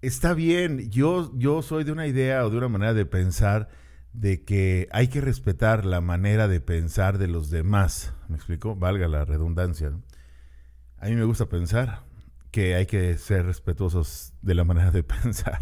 está 0.00 0.34
bien, 0.34 0.90
yo, 0.90 1.32
yo 1.36 1.62
soy 1.62 1.84
de 1.84 1.92
una 1.92 2.06
idea 2.06 2.44
o 2.44 2.50
de 2.50 2.58
una 2.58 2.68
manera 2.68 2.94
de 2.94 3.06
pensar 3.06 3.68
de 4.12 4.44
que 4.44 4.88
hay 4.92 5.08
que 5.08 5.20
respetar 5.20 5.84
la 5.84 6.00
manera 6.00 6.48
de 6.48 6.60
pensar 6.60 7.18
de 7.18 7.28
los 7.28 7.50
demás. 7.50 8.14
¿Me 8.28 8.36
explico? 8.36 8.74
Valga 8.74 9.08
la 9.08 9.24
redundancia. 9.24 9.92
A 10.98 11.06
mí 11.06 11.14
me 11.14 11.24
gusta 11.24 11.46
pensar 11.46 12.05
que 12.56 12.74
hay 12.74 12.86
que 12.86 13.18
ser 13.18 13.44
respetuosos 13.44 14.32
de 14.40 14.54
la 14.54 14.64
manera 14.64 14.90
de 14.90 15.02
pensar. 15.22 15.60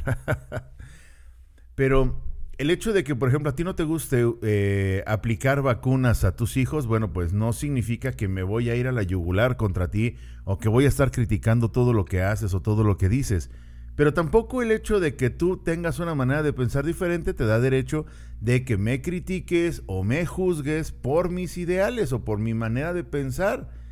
Pero 1.74 2.22
el 2.56 2.70
hecho 2.70 2.92
de 2.92 3.02
que, 3.02 3.16
por 3.16 3.30
ejemplo, 3.30 3.50
a 3.50 3.56
ti 3.56 3.64
no 3.64 3.74
te 3.74 3.82
guste 3.82 4.24
eh, 4.42 5.02
aplicar 5.04 5.60
vacunas 5.60 6.22
a 6.22 6.36
tus 6.36 6.56
hijos, 6.56 6.86
bueno, 6.86 7.12
pues 7.12 7.32
no 7.32 7.52
significa 7.52 8.12
que 8.12 8.28
me 8.28 8.44
voy 8.44 8.70
a 8.70 8.76
ir 8.76 8.86
a 8.86 8.92
la 8.92 9.02
yugular 9.02 9.56
contra 9.56 9.90
ti 9.90 10.14
o 10.44 10.58
que 10.58 10.68
voy 10.68 10.84
a 10.84 10.88
estar 10.88 11.10
criticando 11.10 11.72
todo 11.72 11.92
lo 11.92 12.04
que 12.04 12.22
haces 12.22 12.54
o 12.54 12.62
todo 12.62 12.84
lo 12.84 12.96
que 12.96 13.08
dices. 13.08 13.50
Pero 13.96 14.14
tampoco 14.14 14.62
el 14.62 14.70
hecho 14.70 15.00
de 15.00 15.16
que 15.16 15.30
tú 15.30 15.56
tengas 15.56 15.98
una 15.98 16.14
manera 16.14 16.44
de 16.44 16.52
pensar 16.52 16.86
diferente 16.86 17.34
te 17.34 17.44
da 17.44 17.58
derecho 17.58 18.06
de 18.40 18.64
que 18.64 18.76
me 18.76 19.02
critiques 19.02 19.82
o 19.86 20.04
me 20.04 20.26
juzgues 20.26 20.92
por 20.92 21.28
mis 21.28 21.58
ideales 21.58 22.12
o 22.12 22.24
por 22.24 22.38
mi 22.38 22.54
manera 22.54 22.92
de 22.92 23.02
pensar. 23.02 23.83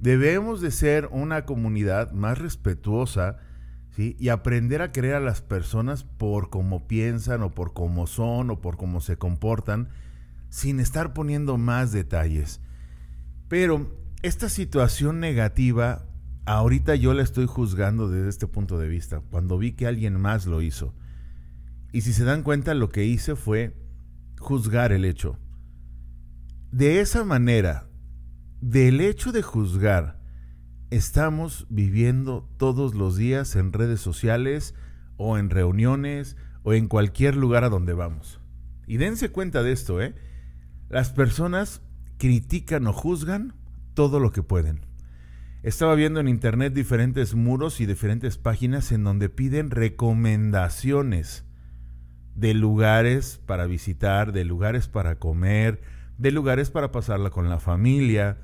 Debemos 0.00 0.60
de 0.60 0.70
ser 0.70 1.08
una 1.10 1.46
comunidad 1.46 2.12
más 2.12 2.38
respetuosa 2.38 3.38
y 3.96 4.28
aprender 4.28 4.82
a 4.82 4.90
querer 4.90 5.14
a 5.14 5.20
las 5.20 5.40
personas 5.40 6.02
por 6.02 6.50
cómo 6.50 6.88
piensan 6.88 7.42
o 7.42 7.54
por 7.54 7.74
cómo 7.74 8.06
son 8.08 8.50
o 8.50 8.60
por 8.60 8.76
cómo 8.76 9.00
se 9.00 9.16
comportan, 9.16 9.88
sin 10.48 10.80
estar 10.80 11.14
poniendo 11.14 11.58
más 11.58 11.92
detalles. 11.92 12.60
Pero 13.48 13.96
esta 14.22 14.48
situación 14.48 15.20
negativa, 15.20 16.06
ahorita 16.44 16.96
yo 16.96 17.14
la 17.14 17.22
estoy 17.22 17.46
juzgando 17.46 18.08
desde 18.08 18.30
este 18.30 18.46
punto 18.48 18.78
de 18.78 18.88
vista, 18.88 19.20
cuando 19.30 19.58
vi 19.58 19.72
que 19.72 19.86
alguien 19.86 20.20
más 20.20 20.46
lo 20.46 20.60
hizo. 20.60 20.92
Y 21.92 22.00
si 22.00 22.12
se 22.12 22.24
dan 22.24 22.42
cuenta, 22.42 22.74
lo 22.74 22.88
que 22.88 23.04
hice 23.04 23.36
fue 23.36 23.76
juzgar 24.40 24.90
el 24.90 25.04
hecho. 25.04 25.38
De 26.72 27.00
esa 27.00 27.24
manera, 27.24 27.86
del 28.64 29.02
hecho 29.02 29.30
de 29.30 29.42
juzgar, 29.42 30.18
estamos 30.88 31.66
viviendo 31.68 32.48
todos 32.56 32.94
los 32.94 33.14
días 33.14 33.56
en 33.56 33.74
redes 33.74 34.00
sociales 34.00 34.74
o 35.18 35.36
en 35.36 35.50
reuniones 35.50 36.38
o 36.62 36.72
en 36.72 36.88
cualquier 36.88 37.36
lugar 37.36 37.64
a 37.64 37.68
donde 37.68 37.92
vamos. 37.92 38.40
Y 38.86 38.96
dense 38.96 39.30
cuenta 39.30 39.62
de 39.62 39.72
esto, 39.72 40.00
¿eh? 40.00 40.14
Las 40.88 41.12
personas 41.12 41.82
critican 42.16 42.86
o 42.86 42.94
juzgan 42.94 43.52
todo 43.92 44.18
lo 44.18 44.32
que 44.32 44.42
pueden. 44.42 44.86
Estaba 45.62 45.94
viendo 45.94 46.20
en 46.20 46.28
internet 46.28 46.72
diferentes 46.72 47.34
muros 47.34 47.82
y 47.82 47.86
diferentes 47.86 48.38
páginas 48.38 48.92
en 48.92 49.04
donde 49.04 49.28
piden 49.28 49.70
recomendaciones 49.70 51.44
de 52.34 52.54
lugares 52.54 53.42
para 53.44 53.66
visitar, 53.66 54.32
de 54.32 54.46
lugares 54.46 54.88
para 54.88 55.18
comer, 55.18 55.82
de 56.16 56.30
lugares 56.30 56.70
para 56.70 56.92
pasarla 56.92 57.28
con 57.28 57.50
la 57.50 57.60
familia, 57.60 58.38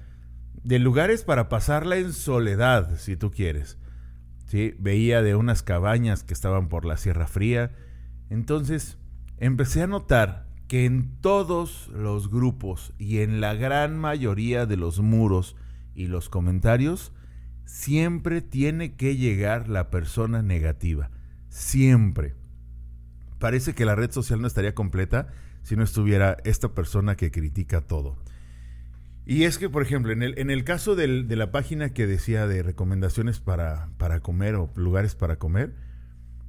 de 0.62 0.78
lugares 0.78 1.25
para 1.25 1.49
pasarla 1.49 1.97
en 1.97 2.12
soledad, 2.12 2.97
si 2.99 3.16
tú 3.16 3.30
quieres. 3.30 3.78
Veía 4.78 5.23
de 5.23 5.37
unas 5.37 5.62
cabañas 5.62 6.25
que 6.25 6.35
estaban 6.35 6.69
por 6.69 6.85
la 6.85 6.97
Sierra 6.97 7.26
Fría. 7.26 7.73
Entonces 8.30 8.99
empecé 9.38 9.83
a 9.83 9.87
notar 9.87 10.49
que 10.66 10.85
en 10.85 11.21
todos 11.21 11.88
los 11.88 12.30
grupos 12.30 12.92
y 12.99 13.19
en 13.19 13.40
la 13.40 13.54
gran 13.54 13.99
mayoría 13.99 14.66
de 14.66 14.76
los 14.76 15.00
muros 15.00 15.57
y 15.95 16.07
los 16.07 16.28
comentarios, 16.28 17.12
siempre 17.64 18.40
tiene 18.40 18.95
que 18.95 19.16
llegar 19.16 19.69
la 19.69 19.90
persona 19.90 20.42
negativa. 20.42 21.11
Siempre. 21.49 22.35
Parece 23.38 23.75
que 23.75 23.85
la 23.85 23.95
red 23.95 24.11
social 24.11 24.40
no 24.40 24.47
estaría 24.47 24.75
completa 24.75 25.28
si 25.62 25.76
no 25.76 25.83
estuviera 25.83 26.37
esta 26.45 26.75
persona 26.75 27.16
que 27.16 27.30
critica 27.30 27.80
todo. 27.80 28.16
Y 29.27 29.45
es 29.45 29.59
que, 29.59 29.69
por 29.69 29.83
ejemplo, 29.83 30.12
en 30.12 30.23
el, 30.23 30.39
en 30.39 30.50
el 30.50 30.65
caso 30.65 30.97
de 30.97 31.07
la 31.07 31.50
página 31.53 31.91
que 31.91 32.07
decía 32.07 32.47
de 32.47 32.62
recomendaciones 32.62 33.39
para, 33.39 33.91
para 33.99 34.21
comer 34.21 34.57
o 34.57 34.71
lugares 34.75 35.15
para 35.15 35.37
comer, 35.37 35.75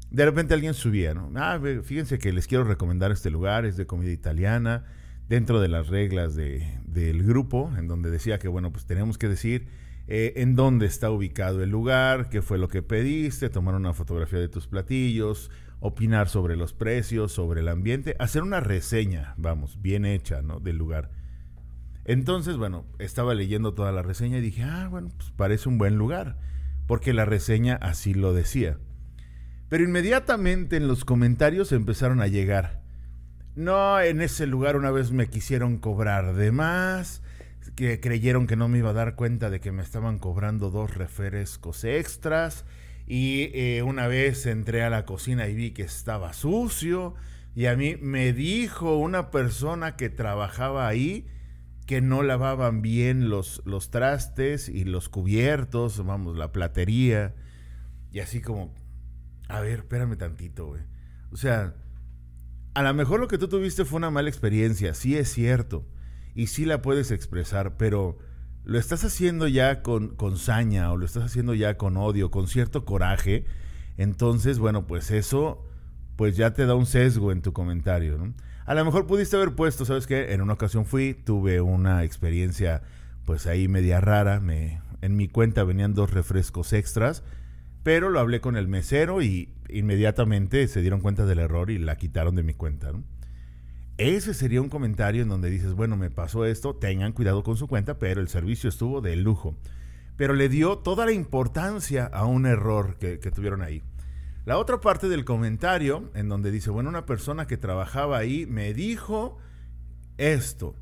de 0.10 0.26
repente 0.26 0.54
alguien 0.54 0.74
subía, 0.74 1.14
¿no? 1.14 1.32
Ah, 1.36 1.60
fíjense 1.84 2.20
que 2.20 2.34
les 2.34 2.48
quiero 2.48 2.64
recomendar 2.64 3.12
este 3.12 3.30
lugar, 3.30 3.66
es 3.66 3.78
de 3.78 3.86
comida 3.86 4.12
italiana, 4.12 4.86
dentro 5.30 5.62
de 5.62 5.70
las 5.70 5.88
reglas 5.88 6.36
del 6.36 7.24
grupo, 7.24 7.72
en 7.78 7.88
donde 7.88 8.12
decía 8.12 8.38
que, 8.38 8.50
bueno, 8.50 8.72
pues 8.74 8.86
tenemos 8.86 9.18
que 9.18 9.30
decir 9.30 9.68
eh, 10.08 10.34
en 10.36 10.58
dónde 10.58 10.86
está 10.86 11.10
ubicado 11.10 11.64
el 11.64 11.70
lugar, 11.70 12.28
qué 12.30 12.42
fue 12.42 12.58
lo 12.58 12.68
que 12.68 12.82
pediste, 12.82 13.50
tomar 13.50 13.76
una 13.76 13.94
fotografía 13.94 14.40
de 14.40 14.50
tus 14.50 14.68
platillos, 14.68 15.50
opinar 15.80 16.28
sobre 16.28 16.58
los 16.58 16.74
precios, 16.74 17.32
sobre 17.32 17.62
el 17.62 17.70
ambiente, 17.70 18.18
hacer 18.20 18.44
una 18.44 18.60
reseña, 18.60 19.34
vamos, 19.38 19.82
bien 19.82 20.06
hecha, 20.06 20.42
¿no? 20.42 20.60
Del 20.60 20.78
lugar. 20.78 21.10
Entonces, 22.06 22.58
bueno, 22.58 22.86
estaba 23.00 23.34
leyendo 23.34 23.74
toda 23.74 23.92
la 23.92 24.02
reseña 24.02 24.40
y 24.40 24.42
dije, 24.42 24.64
ah, 24.64 24.88
bueno, 24.90 25.10
pues 25.18 25.32
parece 25.32 25.70
un 25.70 25.78
buen 25.78 25.98
lugar, 25.98 26.38
porque 26.88 27.14
la 27.14 27.26
reseña 27.26 27.76
así 27.76 28.14
lo 28.14 28.34
decía. 28.34 28.78
Pero 29.70 29.84
inmediatamente 29.84 30.78
en 30.78 30.88
los 30.88 31.06
comentarios 31.06 31.72
empezaron 31.72 32.22
a 32.22 32.28
llegar. 32.28 32.82
No, 33.56 34.00
en 34.00 34.22
ese 34.22 34.48
lugar 34.48 34.76
una 34.76 34.92
vez 34.92 35.12
me 35.12 35.28
quisieron 35.28 35.78
cobrar 35.78 36.36
de 36.36 36.52
más, 36.52 37.22
que 37.76 38.00
creyeron 38.00 38.48
que 38.48 38.56
no 38.56 38.68
me 38.68 38.80
iba 38.80 38.90
a 38.90 38.94
dar 38.94 39.16
cuenta 39.16 39.50
de 39.50 39.60
que 39.60 39.72
me 39.72 39.84
estaban 39.84 40.20
cobrando 40.20 40.72
dos 40.72 40.96
refrescos 40.96 41.84
extras, 41.84 42.66
y 43.08 43.52
eh, 43.54 43.84
una 43.84 44.08
vez 44.08 44.46
entré 44.46 44.84
a 44.84 44.90
la 44.90 45.06
cocina 45.06 45.48
y 45.48 45.56
vi 45.56 45.72
que 45.72 45.84
estaba 45.84 46.34
sucio, 46.34 47.14
y 47.56 47.66
a 47.66 47.76
mí 47.76 47.98
me 48.02 48.34
dijo 48.34 48.98
una 48.98 49.32
persona 49.32 49.96
que 49.96 50.10
trabajaba 50.10 50.88
ahí, 50.88 51.28
que 51.92 52.00
no 52.00 52.24
lavaban 52.24 52.82
bien 52.82 53.30
los, 53.30 53.62
los 53.66 53.90
trastes 53.90 54.70
y 54.70 54.86
los 54.86 55.10
cubiertos, 55.10 56.06
vamos, 56.06 56.38
la 56.38 56.54
platería. 56.54 57.36
Y 58.14 58.22
así 58.22 58.40
como, 58.40 58.74
a 59.50 59.60
ver, 59.60 59.80
espérame 59.80 60.16
tantito, 60.16 60.68
güey. 60.68 60.84
O 61.34 61.36
sea, 61.36 61.76
a 62.76 62.82
lo 62.82 62.94
mejor 62.94 63.20
lo 63.20 63.28
que 63.28 63.38
tú 63.38 63.50
tuviste 63.50 63.84
fue 63.84 63.98
una 63.98 64.10
mala 64.10 64.30
experiencia, 64.30 64.94
sí 64.94 65.18
es 65.18 65.34
cierto. 65.34 65.86
Y 66.34 66.48
sí 66.48 66.64
la 66.64 66.82
puedes 66.82 67.12
expresar, 67.12 67.76
pero 67.76 68.20
lo 68.64 68.80
estás 68.80 69.04
haciendo 69.04 69.50
ya 69.50 69.82
con, 69.82 70.16
con 70.16 70.38
saña 70.38 70.94
o 70.94 70.98
lo 70.98 71.06
estás 71.06 71.26
haciendo 71.26 71.56
ya 71.56 71.76
con 71.76 71.98
odio, 71.98 72.32
con 72.32 72.48
cierto 72.48 72.86
coraje. 72.86 73.44
Entonces, 73.98 74.60
bueno, 74.60 74.88
pues 74.88 75.12
eso, 75.12 75.68
pues 76.16 76.38
ya 76.38 76.54
te 76.54 76.66
da 76.66 76.74
un 76.74 76.86
sesgo 76.86 77.34
en 77.34 77.42
tu 77.42 77.52
comentario, 77.52 78.18
¿no? 78.18 78.34
A 78.66 78.76
lo 78.76 78.86
mejor 78.86 79.08
pudiste 79.08 79.36
haber 79.36 79.54
puesto, 79.56 79.86
¿sabes 79.86 80.06
qué? 80.06 80.34
En 80.34 80.42
una 80.42 80.54
ocasión 80.54 80.86
fui, 80.86 81.14
tuve 81.14 81.62
una 81.62 82.04
experiencia 82.04 82.84
pues 83.26 83.48
ahí 83.48 83.68
media 83.68 84.02
rara, 84.02 84.40
me, 84.40 84.82
en 85.02 85.16
mi 85.16 85.28
cuenta 85.28 85.64
venían 85.64 85.94
dos 85.94 86.12
refrescos 86.12 86.74
extras, 86.74 87.24
pero 87.84 88.10
lo 88.10 88.20
hablé 88.20 88.40
con 88.40 88.56
el 88.56 88.68
mesero 88.68 89.22
y 89.22 89.54
inmediatamente 89.70 90.68
se 90.68 90.82
dieron 90.82 91.02
cuenta 91.02 91.26
del 91.26 91.40
error 91.40 91.72
y 91.72 91.80
la 91.80 91.98
quitaron 91.98 92.36
de 92.36 92.44
mi 92.44 92.54
cuenta. 92.54 92.92
Ese 93.98 94.34
sería 94.34 94.62
un 94.62 94.70
comentario 94.70 95.24
en 95.24 95.30
donde 95.30 95.50
dices, 95.50 95.74
bueno, 95.74 95.98
me 95.98 96.10
pasó 96.10 96.46
esto, 96.46 96.76
tengan 96.76 97.14
cuidado 97.14 97.44
con 97.44 97.58
su 97.58 97.68
cuenta, 97.68 98.00
pero 98.00 98.22
el 98.22 98.28
servicio 98.28 98.70
estuvo 98.70 99.02
de 99.02 99.16
lujo. 99.16 99.56
Pero 100.18 100.34
le 100.34 100.50
dio 100.50 100.78
toda 100.78 101.06
la 101.06 101.12
importancia 101.12 102.06
a 102.06 102.26
un 102.26 102.46
error 102.46 102.98
que 102.98 103.18
tuvieron 103.32 103.62
ahí. 103.62 103.82
La 104.46 104.58
otra 104.58 104.80
parte 104.80 105.08
del 105.08 105.24
comentario, 105.24 106.10
en 106.16 106.28
donde 106.28 106.50
dice, 106.50 106.72
bueno, 106.72 106.90
una 106.90 107.06
persona 107.06 107.46
que 107.46 107.58
trabajaba 107.58 108.18
ahí 108.18 108.48
me 108.48 108.74
dijo 108.74 109.38
esto. 110.18 110.76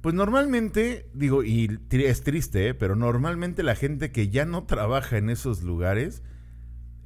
Pues 0.00 0.14
normalmente, 0.14 1.10
digo, 1.14 1.42
y 1.42 1.80
es 1.90 2.22
triste, 2.22 2.68
¿eh? 2.68 2.74
pero 2.74 2.94
normalmente 2.94 3.62
la 3.62 3.74
gente 3.74 4.12
que 4.12 4.28
ya 4.28 4.44
no 4.44 4.64
trabaja 4.64 5.16
en 5.16 5.30
esos 5.30 5.62
lugares 5.62 6.22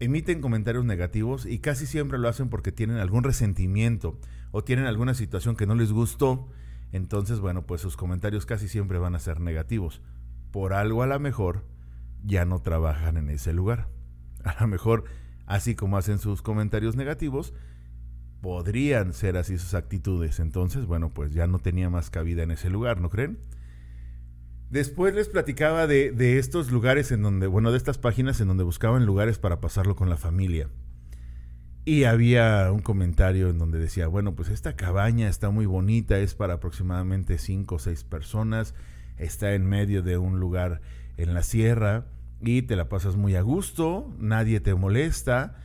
emiten 0.00 0.40
comentarios 0.40 0.84
negativos 0.84 1.46
y 1.46 1.60
casi 1.60 1.86
siempre 1.86 2.18
lo 2.18 2.28
hacen 2.28 2.50
porque 2.50 2.72
tienen 2.72 2.98
algún 2.98 3.24
resentimiento 3.24 4.18
o 4.50 4.64
tienen 4.64 4.86
alguna 4.86 5.14
situación 5.14 5.56
que 5.56 5.66
no 5.66 5.74
les 5.74 5.92
gustó. 5.92 6.48
Entonces, 6.92 7.40
bueno, 7.40 7.66
pues 7.66 7.80
sus 7.80 7.96
comentarios 7.96 8.46
casi 8.46 8.68
siempre 8.68 8.98
van 8.98 9.14
a 9.14 9.18
ser 9.18 9.40
negativos. 9.40 10.02
Por 10.50 10.72
algo 10.72 11.02
a 11.02 11.06
lo 11.06 11.18
mejor 11.20 11.64
ya 12.24 12.44
no 12.44 12.60
trabajan 12.60 13.16
en 13.16 13.30
ese 13.30 13.52
lugar. 13.52 13.88
A 14.44 14.60
lo 14.60 14.68
mejor 14.68 15.04
así 15.48 15.74
como 15.74 15.96
hacen 15.96 16.18
sus 16.18 16.42
comentarios 16.42 16.94
negativos, 16.94 17.54
podrían 18.42 19.14
ser 19.14 19.38
así 19.38 19.58
sus 19.58 19.74
actitudes. 19.74 20.40
Entonces, 20.40 20.84
bueno, 20.84 21.12
pues 21.12 21.32
ya 21.32 21.46
no 21.46 21.58
tenía 21.58 21.88
más 21.90 22.10
cabida 22.10 22.42
en 22.42 22.50
ese 22.50 22.68
lugar, 22.68 23.00
¿no 23.00 23.08
creen? 23.08 23.38
Después 24.70 25.14
les 25.14 25.30
platicaba 25.30 25.86
de, 25.86 26.38
estos 26.38 26.70
lugares 26.70 27.10
en 27.10 27.22
donde, 27.22 27.46
bueno, 27.46 27.72
de 27.72 27.78
estas 27.78 27.96
páginas 27.96 28.40
en 28.42 28.48
donde 28.48 28.62
buscaban 28.62 29.06
lugares 29.06 29.38
para 29.38 29.60
pasarlo 29.60 29.96
con 29.96 30.10
la 30.10 30.18
familia. 30.18 30.68
Y 31.86 32.04
había 32.04 32.70
un 32.70 32.80
comentario 32.80 33.48
en 33.48 33.56
donde 33.56 33.78
decía, 33.78 34.06
bueno, 34.06 34.36
pues 34.36 34.50
esta 34.50 34.76
cabaña 34.76 35.28
está 35.28 35.48
muy 35.48 35.64
bonita, 35.64 36.18
es 36.18 36.34
para 36.34 36.54
aproximadamente 36.54 37.38
cinco 37.38 37.76
o 37.76 37.78
seis 37.78 38.04
personas, 38.04 38.74
está 39.16 39.54
en 39.54 39.64
medio 39.64 40.02
de 40.02 40.18
un 40.18 40.38
lugar 40.38 40.82
en 41.16 41.32
la 41.32 41.42
sierra 41.42 42.04
y 42.40 42.62
te 42.62 42.76
la 42.76 42.88
pasas 42.88 43.16
muy 43.16 43.34
a 43.36 43.42
gusto, 43.42 44.14
nadie 44.18 44.60
te 44.60 44.74
molesta. 44.74 45.56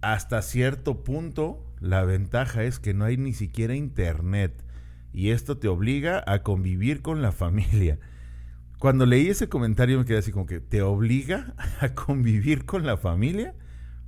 Hasta 0.00 0.42
cierto 0.42 1.04
punto, 1.04 1.64
la 1.80 2.04
ventaja 2.04 2.62
es 2.64 2.78
que 2.78 2.94
no 2.94 3.04
hay 3.04 3.16
ni 3.16 3.32
siquiera 3.32 3.74
internet 3.74 4.64
y 5.12 5.30
esto 5.30 5.58
te 5.58 5.68
obliga 5.68 6.22
a 6.26 6.42
convivir 6.42 7.02
con 7.02 7.22
la 7.22 7.32
familia. 7.32 7.98
Cuando 8.78 9.04
leí 9.04 9.28
ese 9.28 9.48
comentario 9.48 9.98
me 9.98 10.04
quedé 10.04 10.18
así 10.18 10.32
como 10.32 10.46
que, 10.46 10.60
¿te 10.60 10.82
obliga 10.82 11.54
a 11.80 11.94
convivir 11.94 12.64
con 12.64 12.86
la 12.86 12.96
familia? 12.96 13.54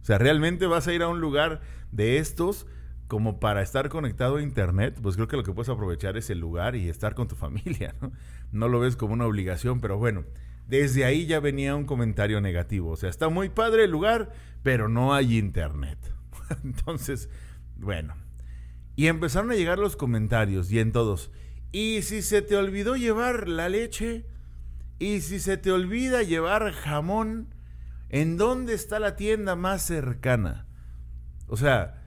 O 0.00 0.04
sea, 0.04 0.18
¿realmente 0.18 0.66
vas 0.66 0.88
a 0.88 0.94
ir 0.94 1.02
a 1.02 1.08
un 1.08 1.20
lugar 1.20 1.60
de 1.90 2.18
estos 2.18 2.66
como 3.06 3.38
para 3.38 3.62
estar 3.62 3.88
conectado 3.88 4.36
a 4.36 4.42
internet? 4.42 4.98
Pues 5.02 5.16
creo 5.16 5.28
que 5.28 5.36
lo 5.36 5.42
que 5.42 5.52
puedes 5.52 5.68
aprovechar 5.68 6.16
es 6.16 6.30
el 6.30 6.38
lugar 6.38 6.76
y 6.76 6.88
estar 6.88 7.14
con 7.14 7.28
tu 7.28 7.36
familia, 7.36 7.94
¿no? 8.00 8.12
No 8.50 8.68
lo 8.68 8.80
ves 8.80 8.96
como 8.96 9.12
una 9.12 9.26
obligación, 9.26 9.80
pero 9.80 9.98
bueno, 9.98 10.24
desde 10.66 11.04
ahí 11.04 11.26
ya 11.26 11.40
venía 11.40 11.76
un 11.76 11.84
comentario 11.84 12.40
negativo. 12.40 12.90
O 12.90 12.96
sea, 12.96 13.10
está 13.10 13.28
muy 13.28 13.48
padre 13.48 13.84
el 13.84 13.90
lugar, 13.90 14.32
pero 14.62 14.88
no 14.88 15.14
hay 15.14 15.38
internet. 15.38 15.98
Entonces, 16.64 17.28
bueno. 17.76 18.14
Y 18.96 19.06
empezaron 19.06 19.50
a 19.50 19.54
llegar 19.54 19.78
los 19.78 19.96
comentarios 19.96 20.70
y 20.70 20.78
en 20.78 20.92
todos. 20.92 21.30
¿Y 21.72 22.02
si 22.02 22.22
se 22.22 22.42
te 22.42 22.56
olvidó 22.56 22.96
llevar 22.96 23.48
la 23.48 23.68
leche? 23.68 24.26
¿Y 24.98 25.20
si 25.22 25.40
se 25.40 25.56
te 25.56 25.72
olvida 25.72 26.22
llevar 26.22 26.72
jamón? 26.72 27.54
¿En 28.08 28.36
dónde 28.36 28.74
está 28.74 28.98
la 28.98 29.16
tienda 29.16 29.56
más 29.56 29.82
cercana? 29.82 30.66
O 31.46 31.56
sea, 31.56 32.02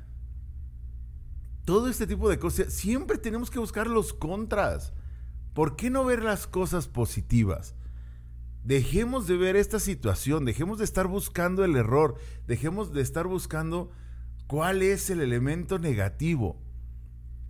todo 1.65 1.89
este 1.89 2.05
tipo 2.05 2.29
de 2.29 2.37
cosas, 2.37 2.71
siempre 2.71 3.17
tenemos 3.17 3.49
que 3.49 3.59
buscar 3.59 3.87
los 3.87 4.13
contras. 4.13 4.93
¿Por 5.53 5.75
qué 5.75 5.89
no 5.89 6.05
ver 6.05 6.23
las 6.23 6.45
cosas 6.45 6.87
positivas? 6.87 7.75
Dejemos 8.65 9.27
de 9.27 9.37
ver 9.37 9.55
esta 9.55 9.79
situación, 9.79 10.43
dejemos 10.43 10.79
de 10.79 10.85
estar 10.85 11.07
buscando 11.07 11.63
el 11.63 11.75
error, 11.75 12.15
dejemos 12.47 12.91
de 12.93 13.03
estar 13.03 13.27
buscando 13.27 13.91
cuál 14.47 14.81
es 14.81 15.11
el 15.11 15.21
elemento 15.21 15.77
negativo. 15.77 16.59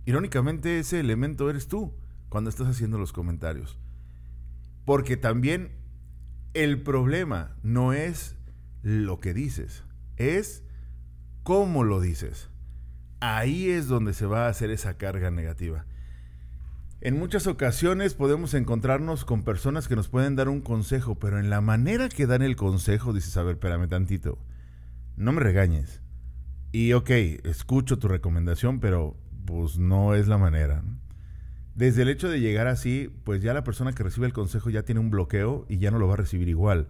Irónicamente, 0.04 0.78
ese 0.78 1.00
elemento 1.00 1.48
eres 1.48 1.68
tú 1.68 1.94
cuando 2.28 2.50
estás 2.50 2.68
haciendo 2.68 2.98
los 2.98 3.14
comentarios. 3.14 3.78
Porque 4.84 5.16
también 5.16 5.72
el 6.52 6.82
problema 6.82 7.56
no 7.62 7.94
es 7.94 8.36
lo 8.82 9.18
que 9.18 9.32
dices, 9.32 9.84
es 10.18 10.64
cómo 11.42 11.82
lo 11.82 11.98
dices. 12.02 12.50
Ahí 13.20 13.70
es 13.70 13.88
donde 13.88 14.12
se 14.12 14.26
va 14.26 14.44
a 14.44 14.50
hacer 14.50 14.70
esa 14.70 14.98
carga 14.98 15.30
negativa. 15.30 15.86
En 17.02 17.18
muchas 17.18 17.46
ocasiones 17.46 18.14
podemos 18.14 18.54
encontrarnos 18.54 19.26
con 19.26 19.44
personas 19.44 19.86
que 19.86 19.96
nos 19.96 20.08
pueden 20.08 20.34
dar 20.34 20.48
un 20.48 20.62
consejo, 20.62 21.18
pero 21.18 21.38
en 21.38 21.50
la 21.50 21.60
manera 21.60 22.08
que 22.08 22.26
dan 22.26 22.40
el 22.40 22.56
consejo 22.56 23.12
dices, 23.12 23.36
a 23.36 23.42
ver, 23.42 23.56
espérame 23.56 23.88
tantito, 23.88 24.38
no 25.16 25.32
me 25.32 25.40
regañes. 25.40 26.00
Y 26.72 26.94
ok, 26.94 27.10
escucho 27.44 27.98
tu 27.98 28.08
recomendación, 28.08 28.80
pero 28.80 29.16
pues 29.44 29.78
no 29.78 30.14
es 30.14 30.26
la 30.26 30.38
manera. 30.38 30.82
Desde 31.74 32.02
el 32.02 32.08
hecho 32.08 32.30
de 32.30 32.40
llegar 32.40 32.66
así, 32.66 33.12
pues 33.24 33.42
ya 33.42 33.52
la 33.52 33.62
persona 33.62 33.92
que 33.92 34.02
recibe 34.02 34.26
el 34.26 34.32
consejo 34.32 34.70
ya 34.70 34.82
tiene 34.82 35.00
un 35.00 35.10
bloqueo 35.10 35.66
y 35.68 35.76
ya 35.76 35.90
no 35.90 35.98
lo 35.98 36.08
va 36.08 36.14
a 36.14 36.18
recibir 36.18 36.48
igual. 36.48 36.88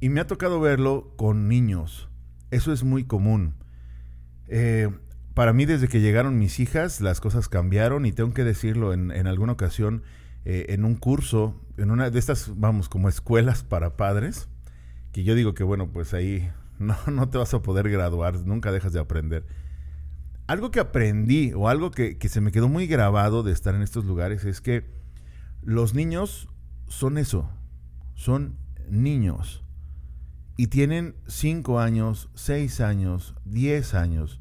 Y 0.00 0.08
me 0.08 0.20
ha 0.20 0.26
tocado 0.26 0.60
verlo 0.60 1.14
con 1.16 1.46
niños. 1.46 2.08
Eso 2.50 2.72
es 2.72 2.82
muy 2.82 3.04
común. 3.04 3.54
Eh, 4.48 4.90
para 5.36 5.52
mí, 5.52 5.66
desde 5.66 5.86
que 5.86 6.00
llegaron 6.00 6.40
mis 6.40 6.58
hijas, 6.58 7.00
las 7.00 7.20
cosas 7.20 7.48
cambiaron 7.48 8.06
y 8.06 8.12
tengo 8.12 8.34
que 8.34 8.42
decirlo 8.42 8.92
en, 8.92 9.12
alguna 9.28 9.52
ocasión, 9.52 10.02
eh, 10.44 10.66
en 10.70 10.84
un 10.84 10.96
curso, 10.96 11.60
en 11.76 11.92
una 11.92 12.10
de 12.10 12.18
estas, 12.18 12.58
vamos, 12.58 12.88
como 12.88 13.08
escuelas 13.08 13.62
para 13.62 13.96
padres, 13.96 14.48
que 15.12 15.22
yo 15.22 15.36
digo 15.36 15.54
que, 15.54 15.62
bueno, 15.62 15.92
pues 15.92 16.12
ahí 16.12 16.50
no, 16.80 16.96
no 17.06 17.28
te 17.28 17.38
vas 17.38 17.54
a 17.54 17.62
poder 17.62 17.88
graduar, 17.88 18.40
nunca 18.46 18.72
dejas 18.72 18.92
de 18.92 18.98
aprender 18.98 19.46
algo 20.46 20.70
que 20.70 20.80
aprendí 20.80 21.52
o 21.54 21.68
algo 21.68 21.90
que, 21.90 22.16
se 22.28 22.40
me 22.40 22.52
quedó 22.52 22.68
muy 22.68 22.86
grabado 22.86 23.42
de 23.42 23.52
estar 23.52 23.74
en 23.74 23.82
estos 23.82 24.04
lugares 24.04 24.44
es 24.44 24.60
que 24.60 24.84
los 25.62 25.94
niños 25.94 26.48
son 26.86 27.18
eso, 27.18 27.50
son 28.14 28.56
niños. 28.88 29.64
Y 30.56 30.68
tienen 30.68 31.16
5 31.26 31.80
años, 31.80 32.30
6 32.34 32.80
años, 32.80 33.34
10 33.44 33.94
años 33.94 34.40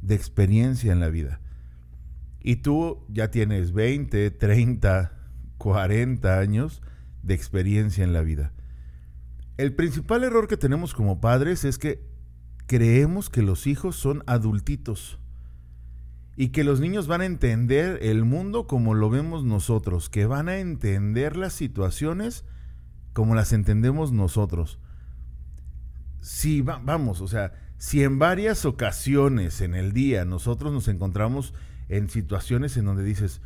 de 0.00 0.14
experiencia 0.14 0.92
en 0.92 1.00
la 1.00 1.08
vida. 1.08 1.40
Y 2.40 2.56
tú 2.56 3.04
ya 3.08 3.30
tienes 3.30 3.72
20, 3.72 4.30
30, 4.30 5.12
40 5.58 6.38
años 6.38 6.82
de 7.22 7.34
experiencia 7.34 8.04
en 8.04 8.12
la 8.12 8.22
vida. 8.22 8.52
El 9.56 9.74
principal 9.74 10.22
error 10.22 10.46
que 10.46 10.56
tenemos 10.56 10.94
como 10.94 11.20
padres 11.20 11.64
es 11.64 11.78
que 11.78 12.06
creemos 12.66 13.28
que 13.28 13.42
los 13.42 13.66
hijos 13.66 13.96
son 13.96 14.22
adultitos 14.26 15.18
y 16.36 16.50
que 16.50 16.62
los 16.62 16.78
niños 16.78 17.08
van 17.08 17.22
a 17.22 17.26
entender 17.26 17.98
el 18.00 18.24
mundo 18.24 18.68
como 18.68 18.94
lo 18.94 19.10
vemos 19.10 19.42
nosotros, 19.44 20.08
que 20.08 20.26
van 20.26 20.48
a 20.48 20.58
entender 20.58 21.36
las 21.36 21.52
situaciones 21.52 22.44
como 23.12 23.34
las 23.34 23.52
entendemos 23.52 24.12
nosotros. 24.12 24.78
Si 26.20 26.62
vamos, 26.62 27.20
o 27.20 27.26
sea, 27.26 27.52
si 27.78 28.02
en 28.02 28.18
varias 28.18 28.64
ocasiones 28.64 29.60
en 29.60 29.74
el 29.74 29.92
día 29.92 30.24
nosotros 30.24 30.72
nos 30.72 30.88
encontramos 30.88 31.54
en 31.88 32.10
situaciones 32.10 32.76
en 32.76 32.84
donde 32.84 33.04
dices, 33.04 33.40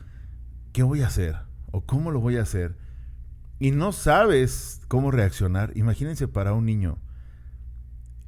¿qué 0.72 0.82
voy 0.82 1.02
a 1.02 1.06
hacer? 1.06 1.36
¿O 1.70 1.82
cómo 1.82 2.10
lo 2.10 2.20
voy 2.20 2.36
a 2.36 2.42
hacer? 2.42 2.76
Y 3.60 3.70
no 3.70 3.92
sabes 3.92 4.80
cómo 4.88 5.10
reaccionar, 5.10 5.72
imagínense 5.76 6.26
para 6.26 6.52
un 6.52 6.66
niño 6.66 6.98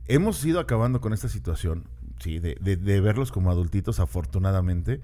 hemos 0.07 0.45
ido 0.45 0.61
acabando 0.61 1.01
con 1.01 1.13
esta 1.13 1.29
situación, 1.29 1.85
sí, 2.19 2.39
de, 2.39 2.55
verlos 3.01 3.33
como 3.33 3.51
adultitos, 3.51 4.01
afortunadamente, 4.01 5.01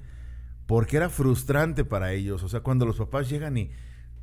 porque 0.66 0.96
era 0.96 1.08
frustrante 1.08 1.84
para 1.84 2.12
ellos. 2.12 2.42
O 2.42 2.48
sea, 2.48 2.60
cuando 2.60 2.86
los 2.86 2.96
papás 2.96 3.28
llegan 3.28 3.56
y, 3.56 3.70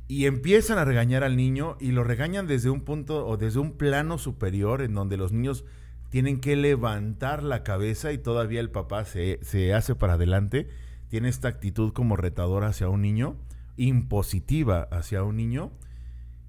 y 0.06 0.26
empiezan 0.26 0.78
a 0.78 0.84
regañar 0.84 1.24
al 1.24 1.36
niño 1.36 1.76
y 1.80 1.92
lo 1.92 2.04
regañan 2.04 2.46
desde 2.46 2.70
un 2.70 2.82
punto 2.82 3.26
o 3.26 3.36
desde 3.36 3.58
un 3.58 3.76
plano 3.76 4.18
superior 4.18 4.82
en 4.82 4.94
donde 4.94 5.16
los 5.16 5.32
niños 5.32 5.64
tienen 6.10 6.40
que 6.40 6.56
levantar 6.56 7.42
la 7.42 7.62
cabeza 7.62 8.12
y 8.12 8.18
todavía 8.18 8.60
el 8.60 8.70
papá 8.70 9.04
se, 9.04 9.38
se 9.42 9.74
hace 9.74 9.94
para 9.94 10.14
adelante, 10.14 10.68
tiene 11.08 11.28
esta 11.28 11.48
actitud 11.48 11.92
como 11.92 12.16
retadora 12.16 12.68
hacia 12.68 12.88
un 12.88 13.02
niño, 13.02 13.36
impositiva 13.76 14.82
hacia 14.90 15.22
un 15.22 15.36
niño, 15.36 15.72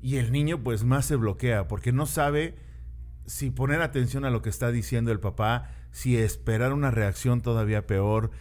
y 0.02 0.18
el 0.18 0.32
niño 0.32 0.64
pues 0.64 0.84
más 0.84 1.06
se 1.06 1.16
bloquea 1.16 1.68
porque 1.68 1.92
no 1.92 2.06
sabe 2.06 2.56
si 3.26 3.52
poner 3.52 3.82
atención 3.82 4.26
a 4.26 4.30
lo 4.30 4.42
que 4.42 4.50
está 4.50 4.72
diciendo 4.72 5.12
el 5.12 5.20
papá, 5.20 5.70
si 5.92 6.18
esperar 6.18 6.74
una 6.74 6.92
reacción 6.92 7.42
todavía 7.42 7.86
peor, 7.86 8.32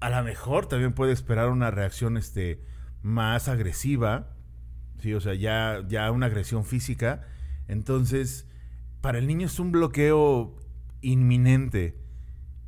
a 0.00 0.10
lo 0.10 0.22
mejor 0.22 0.66
también 0.66 0.92
puede 0.92 1.12
esperar 1.12 1.48
una 1.48 1.70
reacción 1.70 2.16
este, 2.16 2.62
más 3.02 3.48
agresiva, 3.48 4.36
¿sí? 5.00 5.12
o 5.12 5.20
sea, 5.20 5.34
ya, 5.34 5.84
ya 5.88 6.10
una 6.10 6.26
agresión 6.26 6.64
física. 6.64 7.26
Entonces, 7.66 8.46
para 9.00 9.18
el 9.18 9.26
niño 9.26 9.46
es 9.46 9.58
un 9.58 9.72
bloqueo 9.72 10.56
inminente. 11.00 11.98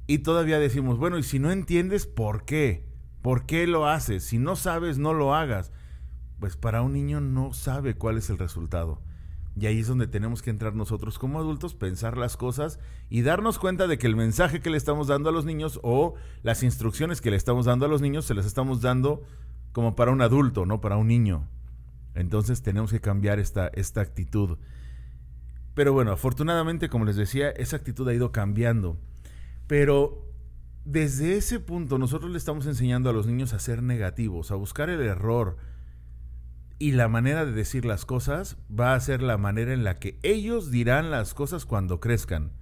Y 0.06 0.18
todavía 0.18 0.58
decimos, 0.58 0.98
bueno, 0.98 1.18
y 1.18 1.22
si 1.22 1.38
no 1.38 1.50
entiendes, 1.50 2.06
¿por 2.06 2.44
qué? 2.44 2.84
¿Por 3.22 3.46
qué 3.46 3.66
lo 3.66 3.86
haces? 3.86 4.24
Si 4.24 4.38
no 4.38 4.56
sabes, 4.56 4.98
no 4.98 5.12
lo 5.12 5.34
hagas. 5.34 5.72
Pues 6.38 6.56
para 6.56 6.82
un 6.82 6.92
niño 6.92 7.20
no 7.20 7.52
sabe 7.52 7.94
cuál 7.94 8.16
es 8.18 8.30
el 8.30 8.38
resultado. 8.38 9.02
Y 9.56 9.66
ahí 9.66 9.80
es 9.80 9.88
donde 9.88 10.06
tenemos 10.06 10.42
que 10.42 10.50
entrar 10.50 10.74
nosotros 10.74 11.18
como 11.18 11.38
adultos, 11.38 11.74
pensar 11.74 12.16
las 12.16 12.36
cosas 12.36 12.78
y 13.08 13.22
darnos 13.22 13.58
cuenta 13.58 13.88
de 13.88 13.98
que 13.98 14.06
el 14.06 14.16
mensaje 14.16 14.60
que 14.60 14.70
le 14.70 14.76
estamos 14.76 15.08
dando 15.08 15.28
a 15.28 15.32
los 15.32 15.44
niños 15.44 15.80
o 15.82 16.14
las 16.42 16.62
instrucciones 16.62 17.20
que 17.20 17.30
le 17.30 17.36
estamos 17.36 17.66
dando 17.66 17.84
a 17.86 17.88
los 17.88 18.00
niños 18.00 18.24
se 18.24 18.34
las 18.34 18.46
estamos 18.46 18.80
dando 18.80 19.22
como 19.72 19.96
para 19.96 20.12
un 20.12 20.22
adulto, 20.22 20.66
no 20.66 20.80
para 20.80 20.96
un 20.96 21.08
niño. 21.08 21.48
Entonces 22.14 22.62
tenemos 22.62 22.90
que 22.90 23.00
cambiar 23.00 23.38
esta, 23.38 23.68
esta 23.68 24.00
actitud. 24.00 24.58
Pero 25.80 25.94
bueno, 25.94 26.12
afortunadamente, 26.12 26.90
como 26.90 27.06
les 27.06 27.16
decía, 27.16 27.48
esa 27.48 27.76
actitud 27.76 28.06
ha 28.06 28.12
ido 28.12 28.32
cambiando. 28.32 28.98
Pero 29.66 30.30
desde 30.84 31.38
ese 31.38 31.58
punto 31.58 31.96
nosotros 31.96 32.30
le 32.30 32.36
estamos 32.36 32.66
enseñando 32.66 33.08
a 33.08 33.14
los 33.14 33.26
niños 33.26 33.54
a 33.54 33.58
ser 33.60 33.82
negativos, 33.82 34.50
a 34.50 34.56
buscar 34.56 34.90
el 34.90 35.00
error, 35.00 35.56
y 36.78 36.92
la 36.92 37.08
manera 37.08 37.46
de 37.46 37.52
decir 37.52 37.86
las 37.86 38.04
cosas 38.04 38.58
va 38.70 38.92
a 38.92 39.00
ser 39.00 39.22
la 39.22 39.38
manera 39.38 39.72
en 39.72 39.82
la 39.82 39.98
que 39.98 40.18
ellos 40.22 40.70
dirán 40.70 41.10
las 41.10 41.32
cosas 41.32 41.64
cuando 41.64 41.98
crezcan. 41.98 42.52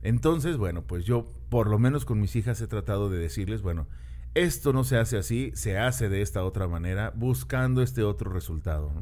Entonces, 0.00 0.56
bueno, 0.56 0.86
pues 0.86 1.04
yo 1.04 1.30
por 1.50 1.68
lo 1.68 1.78
menos 1.78 2.06
con 2.06 2.22
mis 2.22 2.36
hijas 2.36 2.58
he 2.62 2.66
tratado 2.66 3.10
de 3.10 3.18
decirles, 3.18 3.60
bueno, 3.60 3.86
esto 4.32 4.72
no 4.72 4.84
se 4.84 4.96
hace 4.96 5.18
así, 5.18 5.52
se 5.56 5.76
hace 5.76 6.08
de 6.08 6.22
esta 6.22 6.42
otra 6.42 6.68
manera, 6.68 7.12
buscando 7.14 7.82
este 7.82 8.02
otro 8.02 8.32
resultado. 8.32 8.94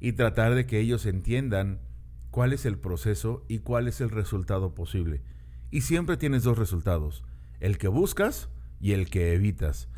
Y 0.00 0.12
tratar 0.12 0.54
de 0.54 0.64
que 0.64 0.80
ellos 0.80 1.04
entiendan 1.04 1.91
cuál 2.32 2.52
es 2.52 2.66
el 2.66 2.78
proceso 2.78 3.44
y 3.46 3.58
cuál 3.58 3.86
es 3.86 4.00
el 4.00 4.10
resultado 4.10 4.74
posible. 4.74 5.22
Y 5.70 5.82
siempre 5.82 6.16
tienes 6.16 6.42
dos 6.42 6.58
resultados, 6.58 7.22
el 7.60 7.78
que 7.78 7.88
buscas 7.88 8.48
y 8.80 8.92
el 8.92 9.08
que 9.08 9.34
evitas. 9.34 9.88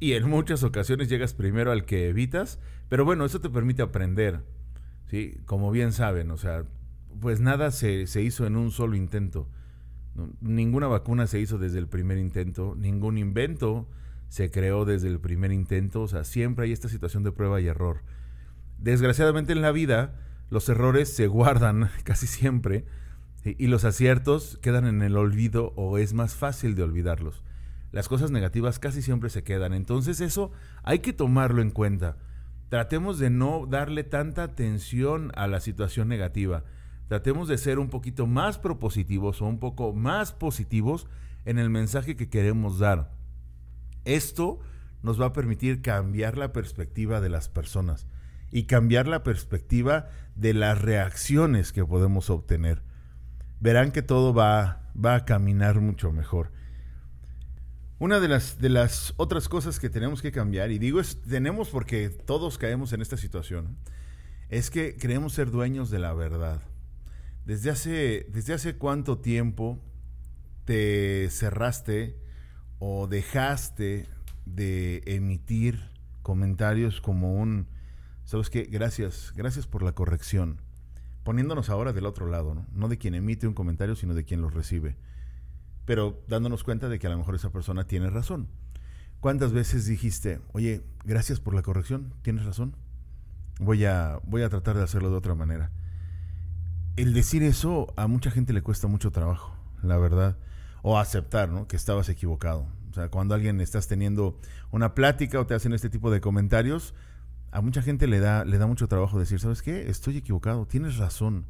Y 0.00 0.14
en 0.14 0.28
muchas 0.28 0.64
ocasiones 0.64 1.08
llegas 1.08 1.34
primero 1.34 1.70
al 1.70 1.84
que 1.84 2.08
evitas, 2.08 2.58
pero 2.88 3.04
bueno, 3.04 3.24
eso 3.24 3.40
te 3.40 3.50
permite 3.50 3.82
aprender. 3.82 4.42
¿sí? 5.08 5.38
Como 5.44 5.70
bien 5.70 5.92
saben, 5.92 6.30
o 6.30 6.38
sea, 6.38 6.64
pues 7.20 7.40
nada 7.40 7.70
se, 7.70 8.06
se 8.06 8.22
hizo 8.22 8.46
en 8.46 8.56
un 8.56 8.70
solo 8.70 8.96
intento. 8.96 9.48
Ninguna 10.40 10.86
vacuna 10.86 11.26
se 11.26 11.40
hizo 11.40 11.58
desde 11.58 11.78
el 11.78 11.88
primer 11.88 12.18
intento, 12.18 12.74
ningún 12.74 13.18
invento 13.18 13.86
se 14.28 14.50
creó 14.50 14.84
desde 14.84 15.08
el 15.08 15.20
primer 15.20 15.52
intento, 15.52 16.02
o 16.02 16.08
sea, 16.08 16.24
siempre 16.24 16.64
hay 16.64 16.72
esta 16.72 16.88
situación 16.88 17.22
de 17.22 17.32
prueba 17.32 17.60
y 17.60 17.68
error. 17.68 18.02
Desgraciadamente 18.78 19.52
en 19.52 19.62
la 19.62 19.72
vida, 19.72 20.25
los 20.50 20.68
errores 20.68 21.12
se 21.12 21.26
guardan 21.26 21.90
casi 22.04 22.26
siempre 22.26 22.84
y 23.44 23.68
los 23.68 23.84
aciertos 23.84 24.58
quedan 24.60 24.86
en 24.86 25.02
el 25.02 25.16
olvido 25.16 25.72
o 25.76 25.98
es 25.98 26.14
más 26.14 26.34
fácil 26.34 26.74
de 26.74 26.82
olvidarlos. 26.82 27.44
Las 27.92 28.08
cosas 28.08 28.32
negativas 28.32 28.80
casi 28.80 29.02
siempre 29.02 29.30
se 29.30 29.44
quedan, 29.44 29.72
entonces 29.72 30.20
eso 30.20 30.50
hay 30.82 30.98
que 30.98 31.12
tomarlo 31.12 31.62
en 31.62 31.70
cuenta. 31.70 32.16
Tratemos 32.68 33.20
de 33.20 33.30
no 33.30 33.66
darle 33.68 34.02
tanta 34.02 34.42
atención 34.42 35.30
a 35.36 35.46
la 35.46 35.60
situación 35.60 36.08
negativa. 36.08 36.64
Tratemos 37.06 37.46
de 37.46 37.58
ser 37.58 37.78
un 37.78 37.88
poquito 37.88 38.26
más 38.26 38.58
propositivos 38.58 39.40
o 39.40 39.46
un 39.46 39.60
poco 39.60 39.92
más 39.92 40.32
positivos 40.32 41.06
en 41.44 41.60
el 41.60 41.70
mensaje 41.70 42.16
que 42.16 42.28
queremos 42.28 42.80
dar. 42.80 43.12
Esto 44.04 44.58
nos 45.04 45.20
va 45.20 45.26
a 45.26 45.32
permitir 45.32 45.82
cambiar 45.82 46.36
la 46.36 46.52
perspectiva 46.52 47.20
de 47.20 47.28
las 47.28 47.48
personas 47.48 48.08
y 48.50 48.64
cambiar 48.64 49.08
la 49.08 49.22
perspectiva 49.22 50.08
de 50.34 50.54
las 50.54 50.80
reacciones 50.80 51.72
que 51.72 51.84
podemos 51.84 52.30
obtener. 52.30 52.82
Verán 53.60 53.90
que 53.90 54.02
todo 54.02 54.34
va, 54.34 54.90
va 55.02 55.14
a 55.14 55.24
caminar 55.24 55.80
mucho 55.80 56.12
mejor. 56.12 56.52
Una 57.98 58.20
de 58.20 58.28
las, 58.28 58.58
de 58.58 58.68
las 58.68 59.14
otras 59.16 59.48
cosas 59.48 59.80
que 59.80 59.88
tenemos 59.88 60.20
que 60.20 60.30
cambiar, 60.30 60.70
y 60.70 60.78
digo 60.78 61.00
es, 61.00 61.22
tenemos 61.22 61.70
porque 61.70 62.10
todos 62.10 62.58
caemos 62.58 62.92
en 62.92 63.00
esta 63.00 63.16
situación, 63.16 63.78
es 64.50 64.70
que 64.70 64.96
queremos 64.96 65.32
ser 65.32 65.50
dueños 65.50 65.90
de 65.90 65.98
la 65.98 66.12
verdad. 66.12 66.60
¿Desde 67.46 67.70
hace, 67.70 68.26
desde 68.30 68.52
hace 68.52 68.76
cuánto 68.76 69.18
tiempo 69.18 69.78
te 70.66 71.30
cerraste 71.30 72.18
o 72.78 73.06
dejaste 73.06 74.06
de 74.44 75.02
emitir 75.06 75.90
comentarios 76.22 77.00
como 77.00 77.34
un, 77.34 77.68
¿sabes 78.26 78.50
qué? 78.50 78.64
Gracias, 78.64 79.32
gracias 79.34 79.66
por 79.66 79.82
la 79.82 79.92
corrección. 79.92 80.60
Poniéndonos 81.24 81.70
ahora 81.70 81.94
del 81.94 82.04
otro 82.04 82.26
lado, 82.26 82.66
¿no? 82.70 82.88
De 82.88 82.98
quien 82.98 83.14
emite 83.14 83.48
un 83.48 83.54
comentario, 83.54 83.96
sino 83.96 84.12
de 84.12 84.24
quien 84.24 84.42
lo 84.42 84.50
recibe. 84.50 84.98
Pero 85.86 86.22
dándonos 86.28 86.62
cuenta 86.62 86.90
de 86.90 86.98
que 86.98 87.06
a 87.06 87.10
lo 87.10 87.16
mejor 87.16 87.34
esa 87.34 87.50
persona 87.50 87.86
tiene 87.86 88.10
razón. 88.10 88.48
¿Cuántas 89.20 89.52
veces 89.52 89.86
dijiste, 89.86 90.40
oye, 90.52 90.84
gracias 91.04 91.40
por 91.40 91.54
la 91.54 91.62
corrección, 91.62 92.12
tienes 92.20 92.44
razón? 92.44 92.76
Voy 93.58 93.86
a, 93.86 94.20
voy 94.26 94.42
a 94.42 94.50
tratar 94.50 94.76
de 94.76 94.82
hacerlo 94.82 95.08
de 95.08 95.16
otra 95.16 95.34
manera 95.34 95.72
el 96.96 97.12
decir 97.12 97.42
eso 97.42 97.92
a 97.96 98.06
mucha 98.06 98.30
gente 98.30 98.52
le 98.52 98.62
cuesta 98.62 98.88
mucho 98.88 99.10
trabajo, 99.12 99.54
la 99.82 99.98
verdad. 99.98 100.36
O 100.82 100.98
aceptar, 100.98 101.48
¿no? 101.50 101.66
Que 101.68 101.76
estabas 101.76 102.08
equivocado. 102.08 102.66
O 102.90 102.94
sea, 102.94 103.10
cuando 103.10 103.34
alguien 103.34 103.60
estás 103.60 103.86
teniendo 103.86 104.38
una 104.70 104.94
plática 104.94 105.40
o 105.40 105.46
te 105.46 105.54
hacen 105.54 105.72
este 105.74 105.90
tipo 105.90 106.10
de 106.10 106.20
comentarios, 106.20 106.94
a 107.56 107.62
mucha 107.62 107.80
gente 107.80 108.06
le 108.06 108.20
da, 108.20 108.44
le 108.44 108.58
da 108.58 108.66
mucho 108.66 108.86
trabajo 108.86 109.18
decir, 109.18 109.40
¿sabes 109.40 109.62
qué? 109.62 109.88
Estoy 109.88 110.18
equivocado, 110.18 110.66
tienes 110.66 110.98
razón. 110.98 111.46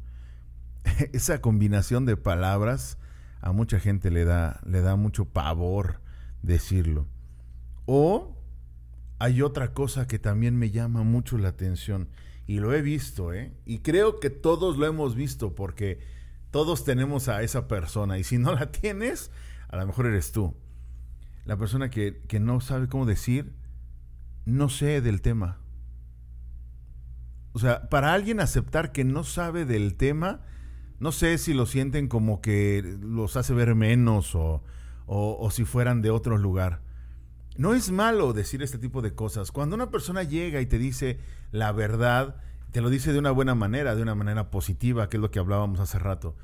Esa 1.11 1.41
combinación 1.41 2.05
de 2.05 2.15
palabras 2.15 2.97
a 3.41 3.51
mucha 3.51 3.77
gente 3.81 4.09
le 4.09 4.23
da, 4.23 4.61
le 4.65 4.79
da 4.79 4.95
mucho 4.95 5.25
pavor 5.25 5.99
decirlo. 6.41 7.07
O 7.85 8.37
hay 9.19 9.41
otra 9.41 9.73
cosa 9.73 10.07
que 10.07 10.17
también 10.17 10.57
me 10.57 10.71
llama 10.71 11.03
mucho 11.03 11.37
la 11.37 11.49
atención 11.49 12.07
y 12.45 12.61
lo 12.61 12.73
he 12.73 12.81
visto, 12.81 13.33
¿eh? 13.33 13.53
Y 13.65 13.79
creo 13.79 14.21
que 14.21 14.29
todos 14.29 14.77
lo 14.77 14.85
hemos 14.85 15.13
visto 15.13 15.55
porque 15.55 15.99
todos 16.51 16.85
tenemos 16.85 17.27
a 17.27 17.43
esa 17.43 17.67
persona. 17.67 18.17
Y 18.17 18.23
si 18.23 18.37
no 18.37 18.53
la 18.53 18.71
tienes, 18.71 19.29
a 19.67 19.75
lo 19.75 19.85
mejor 19.85 20.05
eres 20.05 20.31
tú. 20.31 20.55
La 21.43 21.57
persona 21.57 21.89
que, 21.89 22.21
que 22.29 22.39
no 22.39 22.61
sabe 22.61 22.87
cómo 22.87 23.05
decir, 23.05 23.57
no 24.45 24.69
sé 24.69 25.01
del 25.01 25.21
tema. 25.21 25.66
O 27.57 27.59
sea, 27.59 27.89
para 27.89 28.13
alguien 28.13 28.39
aceptar 28.39 28.91
que 28.91 29.03
no 29.03 29.23
sabe 29.23 29.65
del 29.65 29.95
tema, 29.95 30.41
no 30.99 31.11
sé 31.11 31.39
si 31.39 31.55
lo 31.55 31.65
sienten 31.65 32.07
como 32.07 32.39
que 32.39 32.99
los 33.01 33.35
hace 33.35 33.51
ver 33.55 33.73
menos 33.73 34.35
o, 34.35 34.61
o, 35.07 35.49
si 35.49 35.65
fueran 35.65 36.03
de 36.03 36.11
otro 36.11 36.37
lugar. 36.37 36.83
No 37.57 37.73
es 37.73 37.89
malo 37.89 38.33
decir 38.33 38.61
este 38.61 38.77
tipo 38.77 39.01
de 39.01 39.15
cosas. 39.15 39.51
Cuando 39.51 39.75
una 39.75 39.89
persona 39.89 40.21
llega 40.21 40.61
y 40.61 40.67
te 40.67 40.77
dice 40.77 41.17
la 41.51 41.71
verdad, 41.71 42.35
te 42.69 42.79
lo 42.79 42.91
dice 42.91 43.11
de 43.11 43.17
una 43.17 43.31
buena 43.31 43.55
manera, 43.55 43.95
de 43.95 44.03
una 44.03 44.13
manera 44.13 44.51
positiva, 44.51 45.09
que 45.09 45.17
es 45.17 45.21
lo 45.21 45.31
que 45.31 45.39
hablábamos 45.39 45.79
hace 45.79 45.97
rato. 45.97 46.35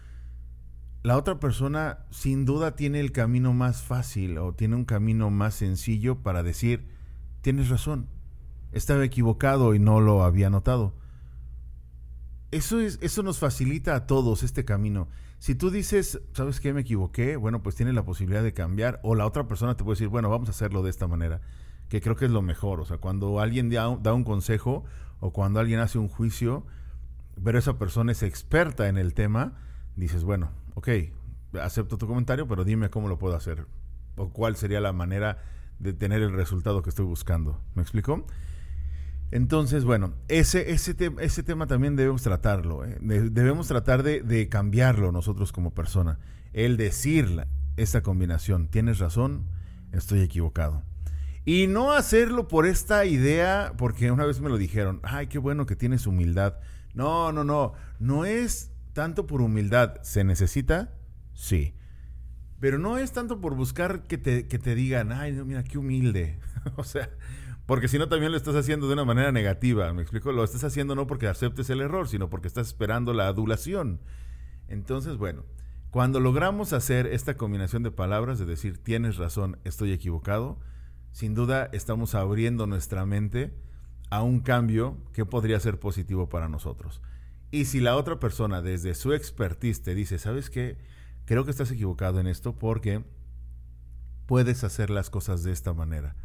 La 1.03 1.15
otra 1.15 1.39
persona 1.39 2.07
sin 2.09 2.43
duda 2.43 2.75
tiene 2.75 2.99
el 2.99 3.11
camino 3.11 3.53
más 3.53 3.83
fácil 3.83 4.39
o 4.39 4.55
tiene 4.55 4.77
un 4.77 4.85
camino 4.85 5.29
más 5.29 5.53
sencillo 5.53 6.23
para 6.23 6.41
decir, 6.41 6.87
tienes 7.41 7.69
razón, 7.69 8.09
estaba 8.71 9.05
equivocado 9.05 9.75
y 9.75 9.79
no 9.79 10.01
lo 10.01 10.23
había 10.23 10.49
notado. 10.49 11.02
Eso, 12.53 12.79
es, 12.79 12.99
eso 13.01 13.23
nos 13.23 13.39
facilita 13.39 13.95
a 13.95 14.05
todos 14.05 14.43
este 14.43 14.63
camino. 14.63 15.07
Si 15.39 15.55
tú 15.55 15.71
dices, 15.71 16.21
¿sabes 16.33 16.59
qué? 16.59 16.71
Me 16.71 16.81
equivoqué, 16.81 17.35
bueno, 17.35 17.63
pues 17.63 17.75
tienes 17.75 17.95
la 17.95 18.05
posibilidad 18.05 18.43
de 18.43 18.53
cambiar. 18.53 18.99
O 19.01 19.15
la 19.15 19.25
otra 19.25 19.47
persona 19.47 19.75
te 19.75 19.83
puede 19.83 19.95
decir, 19.95 20.07
bueno, 20.07 20.29
vamos 20.29 20.49
a 20.49 20.51
hacerlo 20.51 20.83
de 20.83 20.91
esta 20.91 21.07
manera. 21.07 21.41
Que 21.89 21.99
creo 21.99 22.15
que 22.15 22.25
es 22.25 22.31
lo 22.31 22.43
mejor. 22.43 22.79
O 22.79 22.85
sea, 22.85 22.99
cuando 22.99 23.39
alguien 23.39 23.71
da 23.71 23.89
un, 23.89 24.23
consejo 24.23 24.83
o 25.19 25.33
cuando 25.33 25.59
alguien 25.59 25.79
hace 25.79 25.97
un 25.97 26.09
juicio, 26.09 26.63
pero 27.43 27.57
esa 27.57 27.79
persona 27.79 28.11
es 28.11 28.21
experta 28.21 28.87
en 28.87 28.97
el 28.97 29.15
tema, 29.15 29.57
dices, 29.95 30.23
bueno, 30.23 30.51
ok, 30.75 30.89
acepto 31.59 31.97
tu 31.97 32.05
comentario, 32.05 32.47
pero 32.47 32.63
dime 32.63 32.91
cómo 32.91 33.07
lo 33.07 33.17
puedo 33.17 33.35
hacer. 33.35 33.65
O 34.15 34.29
cuál 34.29 34.57
sería 34.57 34.79
la 34.79 34.93
manera 34.93 35.39
de 35.79 35.93
tener 35.93 36.21
el 36.21 36.33
resultado 36.33 36.83
que 36.83 36.89
estoy 36.89 37.05
buscando. 37.05 37.59
¿Me 37.73 37.81
explico? 37.81 38.27
Entonces, 39.31 39.83
bueno, 39.83 40.13
ese, 40.27 40.71
ese, 40.71 40.95
ese 41.19 41.43
tema 41.43 41.65
también 41.65 41.95
debemos 41.95 42.21
tratarlo. 42.21 42.85
¿eh? 42.85 42.97
debemos 43.01 43.67
tratar 43.67 44.03
de, 44.03 44.49
cambiarlo 44.49 45.11
nosotros 45.11 45.51
como 45.51 45.73
persona. 45.73 46.19
El 46.53 46.77
decir 46.77 47.45
esta 47.77 48.01
combinación, 48.01 48.67
tienes 48.67 48.99
razón, 48.99 49.47
estoy 49.91 50.21
equivocado. 50.21 50.83
Y 51.45 51.67
no 51.67 51.91
hacerlo 51.91 52.47
por 52.47 52.65
esta 52.67 53.05
idea, 53.05 53.73
porque 53.77 54.11
una 54.11 54.25
vez 54.25 54.39
me 54.39 54.49
lo 54.49 54.57
dijeron, 54.57 54.99
ay, 55.03 55.27
qué 55.27 55.39
bueno 55.39 55.65
que 55.65 55.75
tienes 55.75 56.05
humildad. 56.07 56.55
No, 56.93 57.31
no, 57.31 57.43
no, 57.43 57.73
no 57.99 58.25
es 58.25 58.71
tanto 58.93 59.25
por 59.25 59.41
humildad. 59.41 59.95
¿Se 60.03 60.23
necesita? 60.23 60.93
Sí. 61.33 61.73
Pero 62.59 62.77
no 62.77 62.97
es 62.97 63.11
tanto 63.11 63.41
por 63.41 63.55
buscar 63.55 64.03
que 64.03 64.17
te, 64.17 64.47
que 64.47 64.57
te 64.57 64.73
digan, 64.75 65.11
ay, 65.11 65.33
mira, 65.43 65.63
qué 65.63 65.77
humilde. 65.77 66.39
o 66.77 66.83
sea, 66.83 67.09
porque 67.65 67.87
si 67.87 67.97
no, 67.97 68.09
también 68.09 68.31
lo 68.31 68.37
estás 68.37 68.55
haciendo 68.55 68.87
de 68.87 68.93
una 68.93 69.05
manera 69.05 69.31
negativa. 69.31 69.93
¿Me 69.93 70.01
explico? 70.01 70.31
Lo 70.31 70.43
estás 70.43 70.63
haciendo 70.65 70.95
no 70.95 71.07
porque 71.07 71.27
aceptes 71.27 71.69
el 71.69 71.79
error, 71.79 72.09
sino 72.09 72.29
porque 72.29 72.47
estás 72.47 72.67
esperando 72.67 73.13
la 73.13 73.27
adulación. 73.27 74.01
Entonces, 74.67 75.15
bueno, 75.15 75.45
cuando 75.89 76.19
logramos 76.19 76.73
hacer 76.73 77.07
esta 77.07 77.37
combinación 77.37 77.83
de 77.83 77.91
palabras, 77.91 78.37
de 78.37 78.45
decir, 78.45 78.83
tienes 78.83 79.15
razón, 79.17 79.59
estoy 79.63 79.93
equivocado, 79.93 80.59
sin 81.11 81.35
duda 81.35 81.69
estamos 81.71 82.15
abriendo 82.15 82.67
nuestra 82.67 83.05
mente 83.05 83.53
a 84.09 84.23
un 84.23 84.41
cambio 84.41 84.97
que 85.13 85.25
podría 85.25 85.59
ser 85.59 85.79
positivo 85.79 86.27
para 86.27 86.49
nosotros. 86.49 87.01
Y 87.49 87.65
si 87.65 87.79
la 87.79 87.95
otra 87.95 88.19
persona 88.19 88.61
desde 88.61 88.93
su 88.93 89.13
expertise 89.13 89.81
te 89.81 89.95
dice, 89.95 90.19
¿sabes 90.19 90.49
qué? 90.49 90.77
Creo 91.25 91.45
que 91.45 91.51
estás 91.51 91.71
equivocado 91.71 92.19
en 92.19 92.27
esto 92.27 92.57
porque 92.57 93.05
puedes 94.25 94.63
hacer 94.65 94.89
las 94.89 95.09
cosas 95.09 95.43
de 95.43 95.51
esta 95.53 95.73
manera 95.73 96.15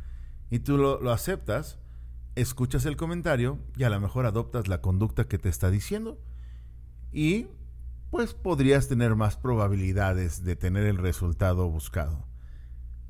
y 0.50 0.60
tú 0.60 0.78
lo, 0.78 1.10
aceptas, 1.12 1.78
escuchas 2.34 2.86
el 2.86 2.96
comentario 2.96 3.58
y 3.76 3.84
a 3.84 3.90
lo 3.90 4.00
mejor 4.00 4.26
adoptas 4.26 4.68
la 4.68 4.80
conducta 4.80 5.24
que 5.24 5.38
te 5.38 5.48
está 5.48 5.70
diciendo 5.70 6.18
y 7.12 7.46
pues 8.10 8.34
podrías 8.34 8.88
tener 8.88 9.14
más 9.14 9.36
probabilidades 9.36 10.44
de 10.44 10.56
tener 10.56 10.84
el 10.84 10.96
resultado 10.96 11.68
buscado. 11.68 12.26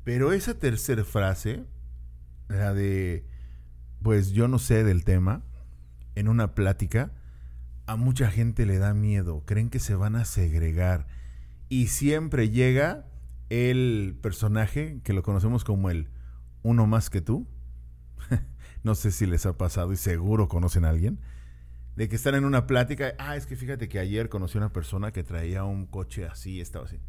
Pero 0.03 0.33
esa 0.33 0.57
tercera 0.57 1.03
frase, 1.03 1.65
la 2.47 2.73
de 2.73 3.25
pues 4.01 4.31
yo 4.31 4.47
no 4.47 4.59
sé 4.59 4.83
del 4.83 5.03
tema, 5.03 5.43
en 6.15 6.27
una 6.27 6.55
plática, 6.55 7.11
a 7.85 7.95
mucha 7.95 8.29
gente 8.29 8.65
le 8.65 8.77
da 8.77 8.93
miedo, 8.93 9.43
creen 9.45 9.69
que 9.69 9.79
se 9.79 9.95
van 9.95 10.15
a 10.15 10.25
segregar 10.25 11.07
y 11.69 11.87
siempre 11.87 12.49
llega 12.49 13.05
el 13.49 14.17
personaje 14.21 15.01
que 15.03 15.13
lo 15.13 15.23
conocemos 15.23 15.63
como 15.63 15.89
el 15.89 16.09
uno 16.63 16.87
más 16.87 17.09
que 17.09 17.21
tú. 17.21 17.47
no 18.83 18.95
sé 18.95 19.11
si 19.11 19.25
les 19.25 19.45
ha 19.45 19.57
pasado 19.57 19.91
y 19.91 19.97
seguro 19.97 20.47
conocen 20.47 20.85
a 20.85 20.89
alguien. 20.89 21.19
De 21.95 22.07
que 22.07 22.15
están 22.15 22.35
en 22.35 22.45
una 22.45 22.67
plática. 22.67 23.13
Ah, 23.17 23.35
es 23.35 23.45
que 23.45 23.55
fíjate 23.55 23.89
que 23.89 23.99
ayer 23.99 24.29
conocí 24.29 24.57
a 24.57 24.61
una 24.61 24.73
persona 24.73 25.11
que 25.11 25.23
traía 25.23 25.63
un 25.63 25.85
coche 25.85 26.25
así, 26.25 26.61
estaba 26.61 26.85
así. 26.85 26.99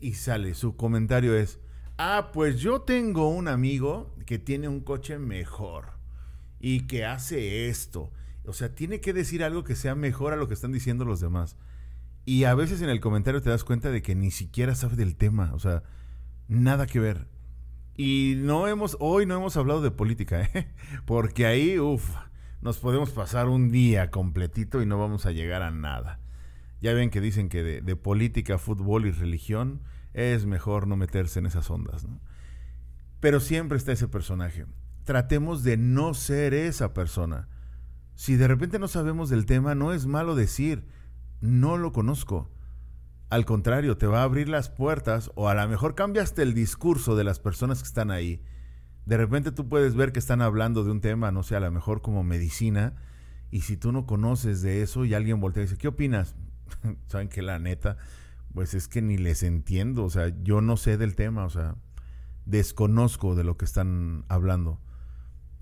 y 0.00 0.14
sale, 0.14 0.54
su 0.54 0.76
comentario 0.76 1.34
es, 1.34 1.60
ah, 1.98 2.30
pues 2.32 2.60
yo 2.60 2.82
tengo 2.82 3.28
un 3.28 3.48
amigo 3.48 4.14
que 4.24 4.38
tiene 4.38 4.68
un 4.68 4.80
coche 4.80 5.18
mejor 5.18 6.00
y 6.58 6.86
que 6.86 7.04
hace 7.04 7.68
esto. 7.68 8.10
O 8.46 8.52
sea, 8.52 8.74
tiene 8.74 9.00
que 9.00 9.12
decir 9.12 9.44
algo 9.44 9.64
que 9.64 9.76
sea 9.76 9.94
mejor 9.94 10.32
a 10.32 10.36
lo 10.36 10.48
que 10.48 10.54
están 10.54 10.72
diciendo 10.72 11.04
los 11.04 11.20
demás. 11.20 11.56
Y 12.24 12.44
a 12.44 12.54
veces 12.54 12.80
en 12.82 12.90
el 12.90 13.00
comentario 13.00 13.42
te 13.42 13.50
das 13.50 13.64
cuenta 13.64 13.90
de 13.90 14.02
que 14.02 14.14
ni 14.14 14.30
siquiera 14.30 14.74
sabe 14.74 14.96
del 14.96 15.16
tema. 15.16 15.52
O 15.54 15.58
sea, 15.58 15.82
nada 16.48 16.86
que 16.86 17.00
ver. 17.00 17.28
Y 17.96 18.34
no 18.38 18.66
hemos, 18.66 18.96
hoy 19.00 19.26
no 19.26 19.36
hemos 19.36 19.56
hablado 19.56 19.82
de 19.82 19.90
política, 19.90 20.42
¿eh? 20.42 20.72
porque 21.04 21.46
ahí, 21.46 21.78
uff, 21.78 22.14
nos 22.60 22.78
podemos 22.78 23.10
pasar 23.10 23.48
un 23.48 23.70
día 23.70 24.10
completito 24.10 24.82
y 24.82 24.86
no 24.86 24.98
vamos 24.98 25.26
a 25.26 25.32
llegar 25.32 25.62
a 25.62 25.70
nada. 25.70 26.20
Ya 26.80 26.94
ven 26.94 27.10
que 27.10 27.20
dicen 27.20 27.48
que 27.48 27.62
de, 27.62 27.96
política, 27.96 28.58
fútbol 28.58 29.06
y 29.06 29.10
religión 29.10 29.82
es 30.14 30.46
mejor 30.46 30.86
no 30.86 30.96
meterse 30.96 31.38
en 31.38 31.46
esas 31.46 31.70
ondas, 31.70 32.04
¿no? 32.04 32.20
Pero 33.20 33.40
siempre 33.40 33.76
está 33.76 33.92
ese 33.92 34.08
personaje. 34.08 34.64
Tratemos 35.04 35.62
de 35.62 35.76
no 35.76 36.14
ser 36.14 36.54
esa 36.54 36.94
persona. 36.94 37.48
Si 38.14 38.36
de 38.36 38.48
repente 38.48 38.78
no 38.78 38.88
sabemos 38.88 39.28
del 39.28 39.44
tema, 39.44 39.74
no 39.74 39.92
es 39.92 40.06
malo 40.06 40.34
decir, 40.34 40.86
no 41.40 41.76
lo 41.76 41.92
conozco. 41.92 42.50
Al 43.30 43.44
contrario, 43.44 43.96
te 43.96 44.08
va 44.08 44.20
a 44.20 44.24
abrir 44.24 44.48
las 44.48 44.70
puertas 44.70 45.30
o 45.36 45.48
a 45.48 45.54
lo 45.54 45.68
mejor 45.68 45.94
cambiaste 45.94 46.42
el 46.42 46.52
discurso 46.52 47.14
de 47.14 47.22
las 47.22 47.38
personas 47.38 47.80
que 47.80 47.86
están 47.86 48.10
ahí. 48.10 48.42
De 49.06 49.16
repente 49.16 49.52
tú 49.52 49.68
puedes 49.68 49.94
ver 49.94 50.10
que 50.10 50.18
están 50.18 50.42
hablando 50.42 50.82
de 50.82 50.90
un 50.90 51.00
tema, 51.00 51.30
no 51.30 51.44
sé, 51.44 51.54
a 51.54 51.60
lo 51.60 51.70
mejor 51.70 52.02
como 52.02 52.24
medicina, 52.24 52.96
y 53.52 53.62
si 53.62 53.76
tú 53.76 53.92
no 53.92 54.04
conoces 54.04 54.62
de 54.62 54.82
eso 54.82 55.04
y 55.04 55.14
alguien 55.14 55.40
voltea 55.40 55.62
y 55.62 55.66
dice, 55.66 55.78
¿qué 55.78 55.86
opinas? 55.86 56.34
saben 57.06 57.28
que 57.28 57.40
la 57.40 57.60
neta, 57.60 57.96
pues 58.52 58.74
es 58.74 58.88
que 58.88 59.00
ni 59.00 59.16
les 59.16 59.44
entiendo, 59.44 60.04
o 60.04 60.10
sea, 60.10 60.32
yo 60.42 60.60
no 60.60 60.76
sé 60.76 60.96
del 60.96 61.14
tema, 61.14 61.44
o 61.44 61.50
sea, 61.50 61.76
desconozco 62.46 63.36
de 63.36 63.44
lo 63.44 63.56
que 63.56 63.64
están 63.64 64.24
hablando. 64.28 64.80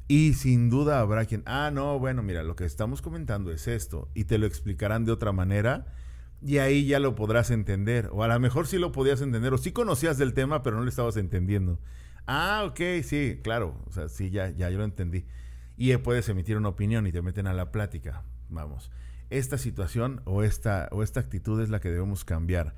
Y 0.08 0.32
sin 0.32 0.70
duda 0.70 1.00
habrá 1.00 1.26
quien, 1.26 1.42
ah, 1.44 1.70
no, 1.70 1.98
bueno, 1.98 2.22
mira, 2.22 2.42
lo 2.42 2.56
que 2.56 2.64
estamos 2.64 3.02
comentando 3.02 3.52
es 3.52 3.68
esto, 3.68 4.08
y 4.14 4.24
te 4.24 4.38
lo 4.38 4.46
explicarán 4.46 5.04
de 5.04 5.12
otra 5.12 5.32
manera, 5.32 5.86
y 6.40 6.58
ahí 6.58 6.86
ya 6.86 7.00
lo 7.00 7.14
podrás 7.14 7.50
entender, 7.50 8.08
o 8.12 8.22
a 8.22 8.28
lo 8.28 8.38
mejor 8.40 8.66
sí 8.66 8.78
lo 8.78 8.92
podías 8.92 9.20
entender, 9.20 9.52
o 9.52 9.58
sí 9.58 9.72
conocías 9.72 10.18
del 10.18 10.34
tema, 10.34 10.62
pero 10.62 10.76
no 10.76 10.82
lo 10.82 10.88
estabas 10.88 11.16
entendiendo. 11.16 11.80
Ah, 12.26 12.64
ok, 12.66 13.02
sí, 13.02 13.40
claro, 13.42 13.76
o 13.86 13.92
sea, 13.92 14.08
sí, 14.08 14.30
ya, 14.30 14.50
ya 14.50 14.70
yo 14.70 14.78
lo 14.78 14.84
entendí. 14.84 15.24
Y 15.76 15.96
puedes 15.98 16.28
emitir 16.28 16.56
una 16.56 16.68
opinión 16.68 17.06
y 17.06 17.12
te 17.12 17.22
meten 17.22 17.46
a 17.46 17.54
la 17.54 17.70
plática, 17.70 18.24
vamos 18.48 18.90
esta 19.30 19.58
situación 19.58 20.22
o 20.24 20.42
esta, 20.42 20.88
o 20.90 21.02
esta 21.02 21.20
actitud 21.20 21.60
es 21.60 21.68
la 21.68 21.80
que 21.80 21.90
debemos 21.90 22.24
cambiar. 22.24 22.74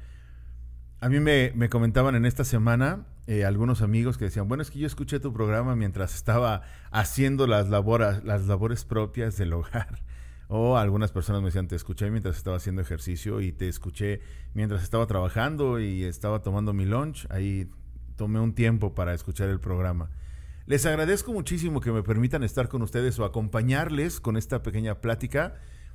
A 1.01 1.09
mí 1.09 1.21
me, 1.21 1.53
comentaban 1.71 2.15
en 2.15 2.27
esta 2.27 2.45
semana 2.45 3.07
eh, 3.27 3.45
algunos 3.45 3.83
amigos 3.83 4.19
que 4.19 4.27
decían, 4.27 4.49
bueno, 4.49 4.63
es 4.63 4.71
que 4.71 4.79
yo 4.79 4.87
escuché 4.87 5.21
tu 5.21 5.33
programa 5.33 5.77
mientras 5.77 6.15
estaba 6.15 6.63
haciendo 6.91 7.47
las, 7.47 7.69
laboras, 7.69 8.23
las 8.25 8.47
labores 8.47 8.85
propias 8.85 9.37
del 9.37 9.53
hogar. 9.53 10.03
O 10.53 10.77
algunas 10.77 11.13
personas 11.13 11.43
me 11.43 11.47
decían, 11.47 11.69
te 11.69 11.77
escuché 11.77 12.11
mientras 12.11 12.37
estaba 12.37 12.57
haciendo 12.57 12.83
ejercicio 12.83 13.41
y 13.41 13.53
te 13.53 13.69
escuché 13.69 14.21
mientras 14.53 14.83
estaba 14.83 15.07
trabajando 15.07 15.79
y 15.79 16.03
estaba 16.03 16.43
tomando 16.43 16.73
mi 16.73 16.85
lunch. 16.85 17.29
Ahí 17.31 17.71
tomé 18.17 18.41
un 18.41 18.53
tiempo 18.53 18.93
para 18.93 19.15
escuchar 19.15 19.49
el 19.49 19.61
programa. 19.61 20.11
Les 20.67 20.87
agradezco 20.87 21.33
muchísimo 21.33 21.81
que 21.81 21.93
me 21.93 22.03
permitan 22.03 22.43
estar 22.43 22.69
con 22.69 22.83
ustedes 22.83 23.17
o 23.21 23.25
acompañarles 23.25 24.19
con 24.19 24.37
esta 24.37 24.61
pequeña 24.65 25.01
plática 25.01 25.55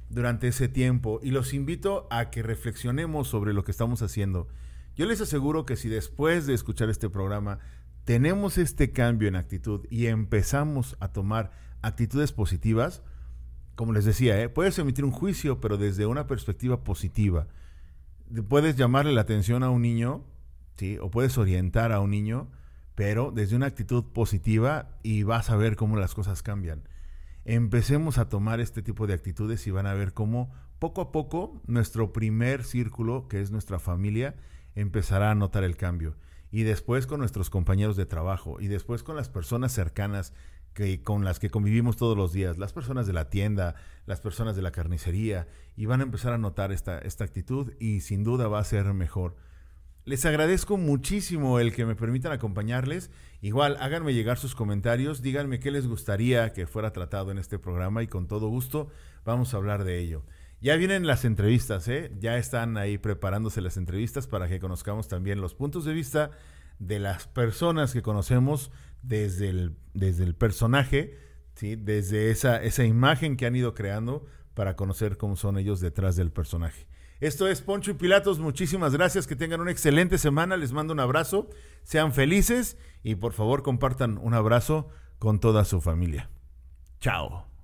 durante 0.10 0.48
ese 0.48 0.70
tiempo 0.70 1.20
y 1.22 1.32
los 1.32 1.54
invito 1.54 2.08
a 2.10 2.30
que 2.30 2.42
reflexionemos 2.42 3.28
sobre 3.28 3.54
lo 3.54 3.66
que 3.66 3.72
estamos 3.72 4.02
haciendo. 4.04 4.48
Yo 4.96 5.06
les 5.06 5.20
aseguro 5.20 5.66
que 5.66 5.76
si 5.76 5.90
después 5.90 6.48
de 6.48 6.54
escuchar 6.54 6.90
este 6.90 7.10
programa 7.10 7.60
tenemos 8.06 8.58
este 8.58 8.94
cambio 8.94 9.28
en 9.28 9.36
actitud 9.36 9.86
y 9.90 10.06
empezamos 10.06 10.96
a 11.02 11.10
tomar 11.10 11.52
actitudes 11.82 12.32
positivas, 12.32 13.04
como 13.76 13.94
les 13.94 14.06
decía, 14.06 14.42
¿eh? 14.42 14.50
puedes 14.50 14.78
emitir 14.80 15.06
un 15.06 15.12
juicio, 15.12 15.60
pero 15.62 15.78
desde 15.78 16.06
una 16.06 16.28
perspectiva 16.28 16.84
positiva. 16.84 17.48
Puedes 18.50 18.76
llamarle 18.76 19.12
la 19.12 19.22
atención 19.22 19.64
a 19.64 19.70
un 19.70 19.82
niño, 19.82 20.24
¿sí? 20.78 20.98
o 21.00 21.12
puedes 21.12 21.38
orientar 21.38 21.92
a 21.92 22.00
un 22.00 22.12
niño, 22.12 22.50
pero 22.96 23.32
desde 23.32 23.56
una 23.56 23.68
actitud 23.68 24.04
positiva 24.06 24.98
y 25.04 25.24
vas 25.24 25.50
a 25.50 25.58
ver 25.58 25.76
cómo 25.76 25.98
las 25.98 26.14
cosas 26.14 26.42
cambian 26.42 26.84
empecemos 27.46 28.18
a 28.18 28.28
tomar 28.28 28.60
este 28.60 28.82
tipo 28.82 29.06
de 29.08 29.14
actitudes 29.14 29.66
y 29.68 29.72
van 29.72 29.86
a 29.86 29.94
ver 29.94 30.14
cómo 30.14 30.52
poco 30.80 31.02
a 31.02 31.12
poco 31.12 31.62
nuestro 31.68 32.12
primer 32.12 32.64
círculo, 32.64 33.28
que 33.28 33.40
es 33.40 33.52
nuestra 33.52 33.80
familia, 33.80 34.36
empezará 34.74 35.32
a 35.32 35.36
notar 35.36 35.64
el 35.64 35.78
cambio. 35.78 36.18
Y 36.52 36.64
después 36.64 37.06
con 37.08 37.20
nuestros 37.20 37.50
compañeros 37.50 37.96
de 37.96 38.06
trabajo 38.06 38.60
y 38.60 38.68
después 38.68 39.04
con 39.04 39.16
las 39.16 39.30
personas 39.30 39.72
cercanas 39.72 40.34
que, 40.76 41.02
con 41.02 41.26
las 41.26 41.40
que 41.40 41.50
convivimos 41.50 41.98
todos 41.98 42.16
los 42.16 42.34
días, 42.34 42.60
las 42.60 42.74
personas 42.74 43.08
de 43.08 43.14
la 43.14 43.30
tienda, 43.30 43.76
las 44.06 44.22
personas 44.22 44.56
de 44.56 44.62
la 44.62 44.72
carnicería, 44.72 45.48
y 45.76 45.88
van 45.88 46.02
a 46.02 46.04
empezar 46.04 46.34
a 46.34 46.38
notar 46.38 46.72
esta, 46.72 47.00
esta 47.00 47.24
actitud 47.24 47.74
y 47.80 48.02
sin 48.02 48.24
duda 48.24 48.48
va 48.48 48.60
a 48.60 48.64
ser 48.64 48.94
mejor. 48.94 49.36
Les 50.04 50.24
agradezco 50.26 50.78
muchísimo 50.78 51.60
el 51.60 51.74
que 51.74 51.86
me 51.86 51.96
permitan 51.96 52.32
acompañarles. 52.32 53.10
Igual, 53.42 53.78
háganme 53.80 54.14
llegar 54.14 54.38
sus 54.38 54.54
comentarios, 54.54 55.24
díganme 55.24 55.60
qué 55.60 55.72
les 55.72 55.88
gustaría 55.88 56.54
que 56.54 56.68
fuera 56.68 56.92
tratado 56.92 57.32
en 57.32 57.40
este 57.40 57.58
programa 57.58 58.04
y 58.04 58.08
con 58.08 58.28
todo 58.28 58.50
gusto 58.50 58.90
vamos 59.24 59.54
a 59.54 59.58
hablar 59.58 59.84
de 59.84 59.98
ello. 59.98 60.24
Ya 60.62 60.76
vienen 60.76 61.08
las 61.08 61.26
entrevistas, 61.26 61.88
¿eh? 61.88 62.12
ya 62.20 62.38
están 62.38 62.78
ahí 62.78 62.98
preparándose 62.98 63.62
las 63.62 63.78
entrevistas 63.78 64.28
para 64.28 64.48
que 64.48 64.60
conozcamos 64.60 65.08
también 65.08 65.42
los 65.42 65.56
puntos 65.56 65.86
de 65.86 65.94
vista 65.94 66.32
de 66.80 67.00
las 67.00 67.28
personas 67.28 67.94
que 67.94 68.02
conocemos 68.02 68.72
desde 69.08 69.50
el, 69.50 69.76
desde 69.94 70.24
el 70.24 70.36
personaje, 70.36 71.18
¿sí? 71.56 71.76
desde 71.76 72.32
esa, 72.32 72.62
esa 72.62 72.84
imagen 72.84 73.38
que 73.38 73.46
han 73.46 73.56
ido 73.56 73.74
creando 73.74 74.26
para 74.54 74.76
conocer 74.76 75.18
cómo 75.18 75.36
son 75.36 75.58
ellos 75.58 75.80
detrás 75.80 76.16
del 76.16 76.32
personaje. 76.32 76.88
Esto 77.20 77.48
es 77.48 77.62
Poncho 77.62 77.92
y 77.92 77.94
Pilatos. 77.94 78.40
Muchísimas 78.40 78.94
gracias. 78.94 79.26
Que 79.26 79.36
tengan 79.36 79.62
una 79.62 79.72
excelente 79.72 80.18
semana. 80.18 80.58
Les 80.58 80.74
mando 80.74 80.94
un 80.94 81.00
abrazo. 81.00 81.50
Sean 81.84 82.14
felices 82.14 82.78
y 83.04 83.16
por 83.16 83.34
favor 83.34 83.64
compartan 83.64 84.18
un 84.18 84.34
abrazo 84.34 84.90
con 85.18 85.40
toda 85.40 85.64
su 85.66 85.82
familia. 85.82 86.30
Chao. 87.00 87.55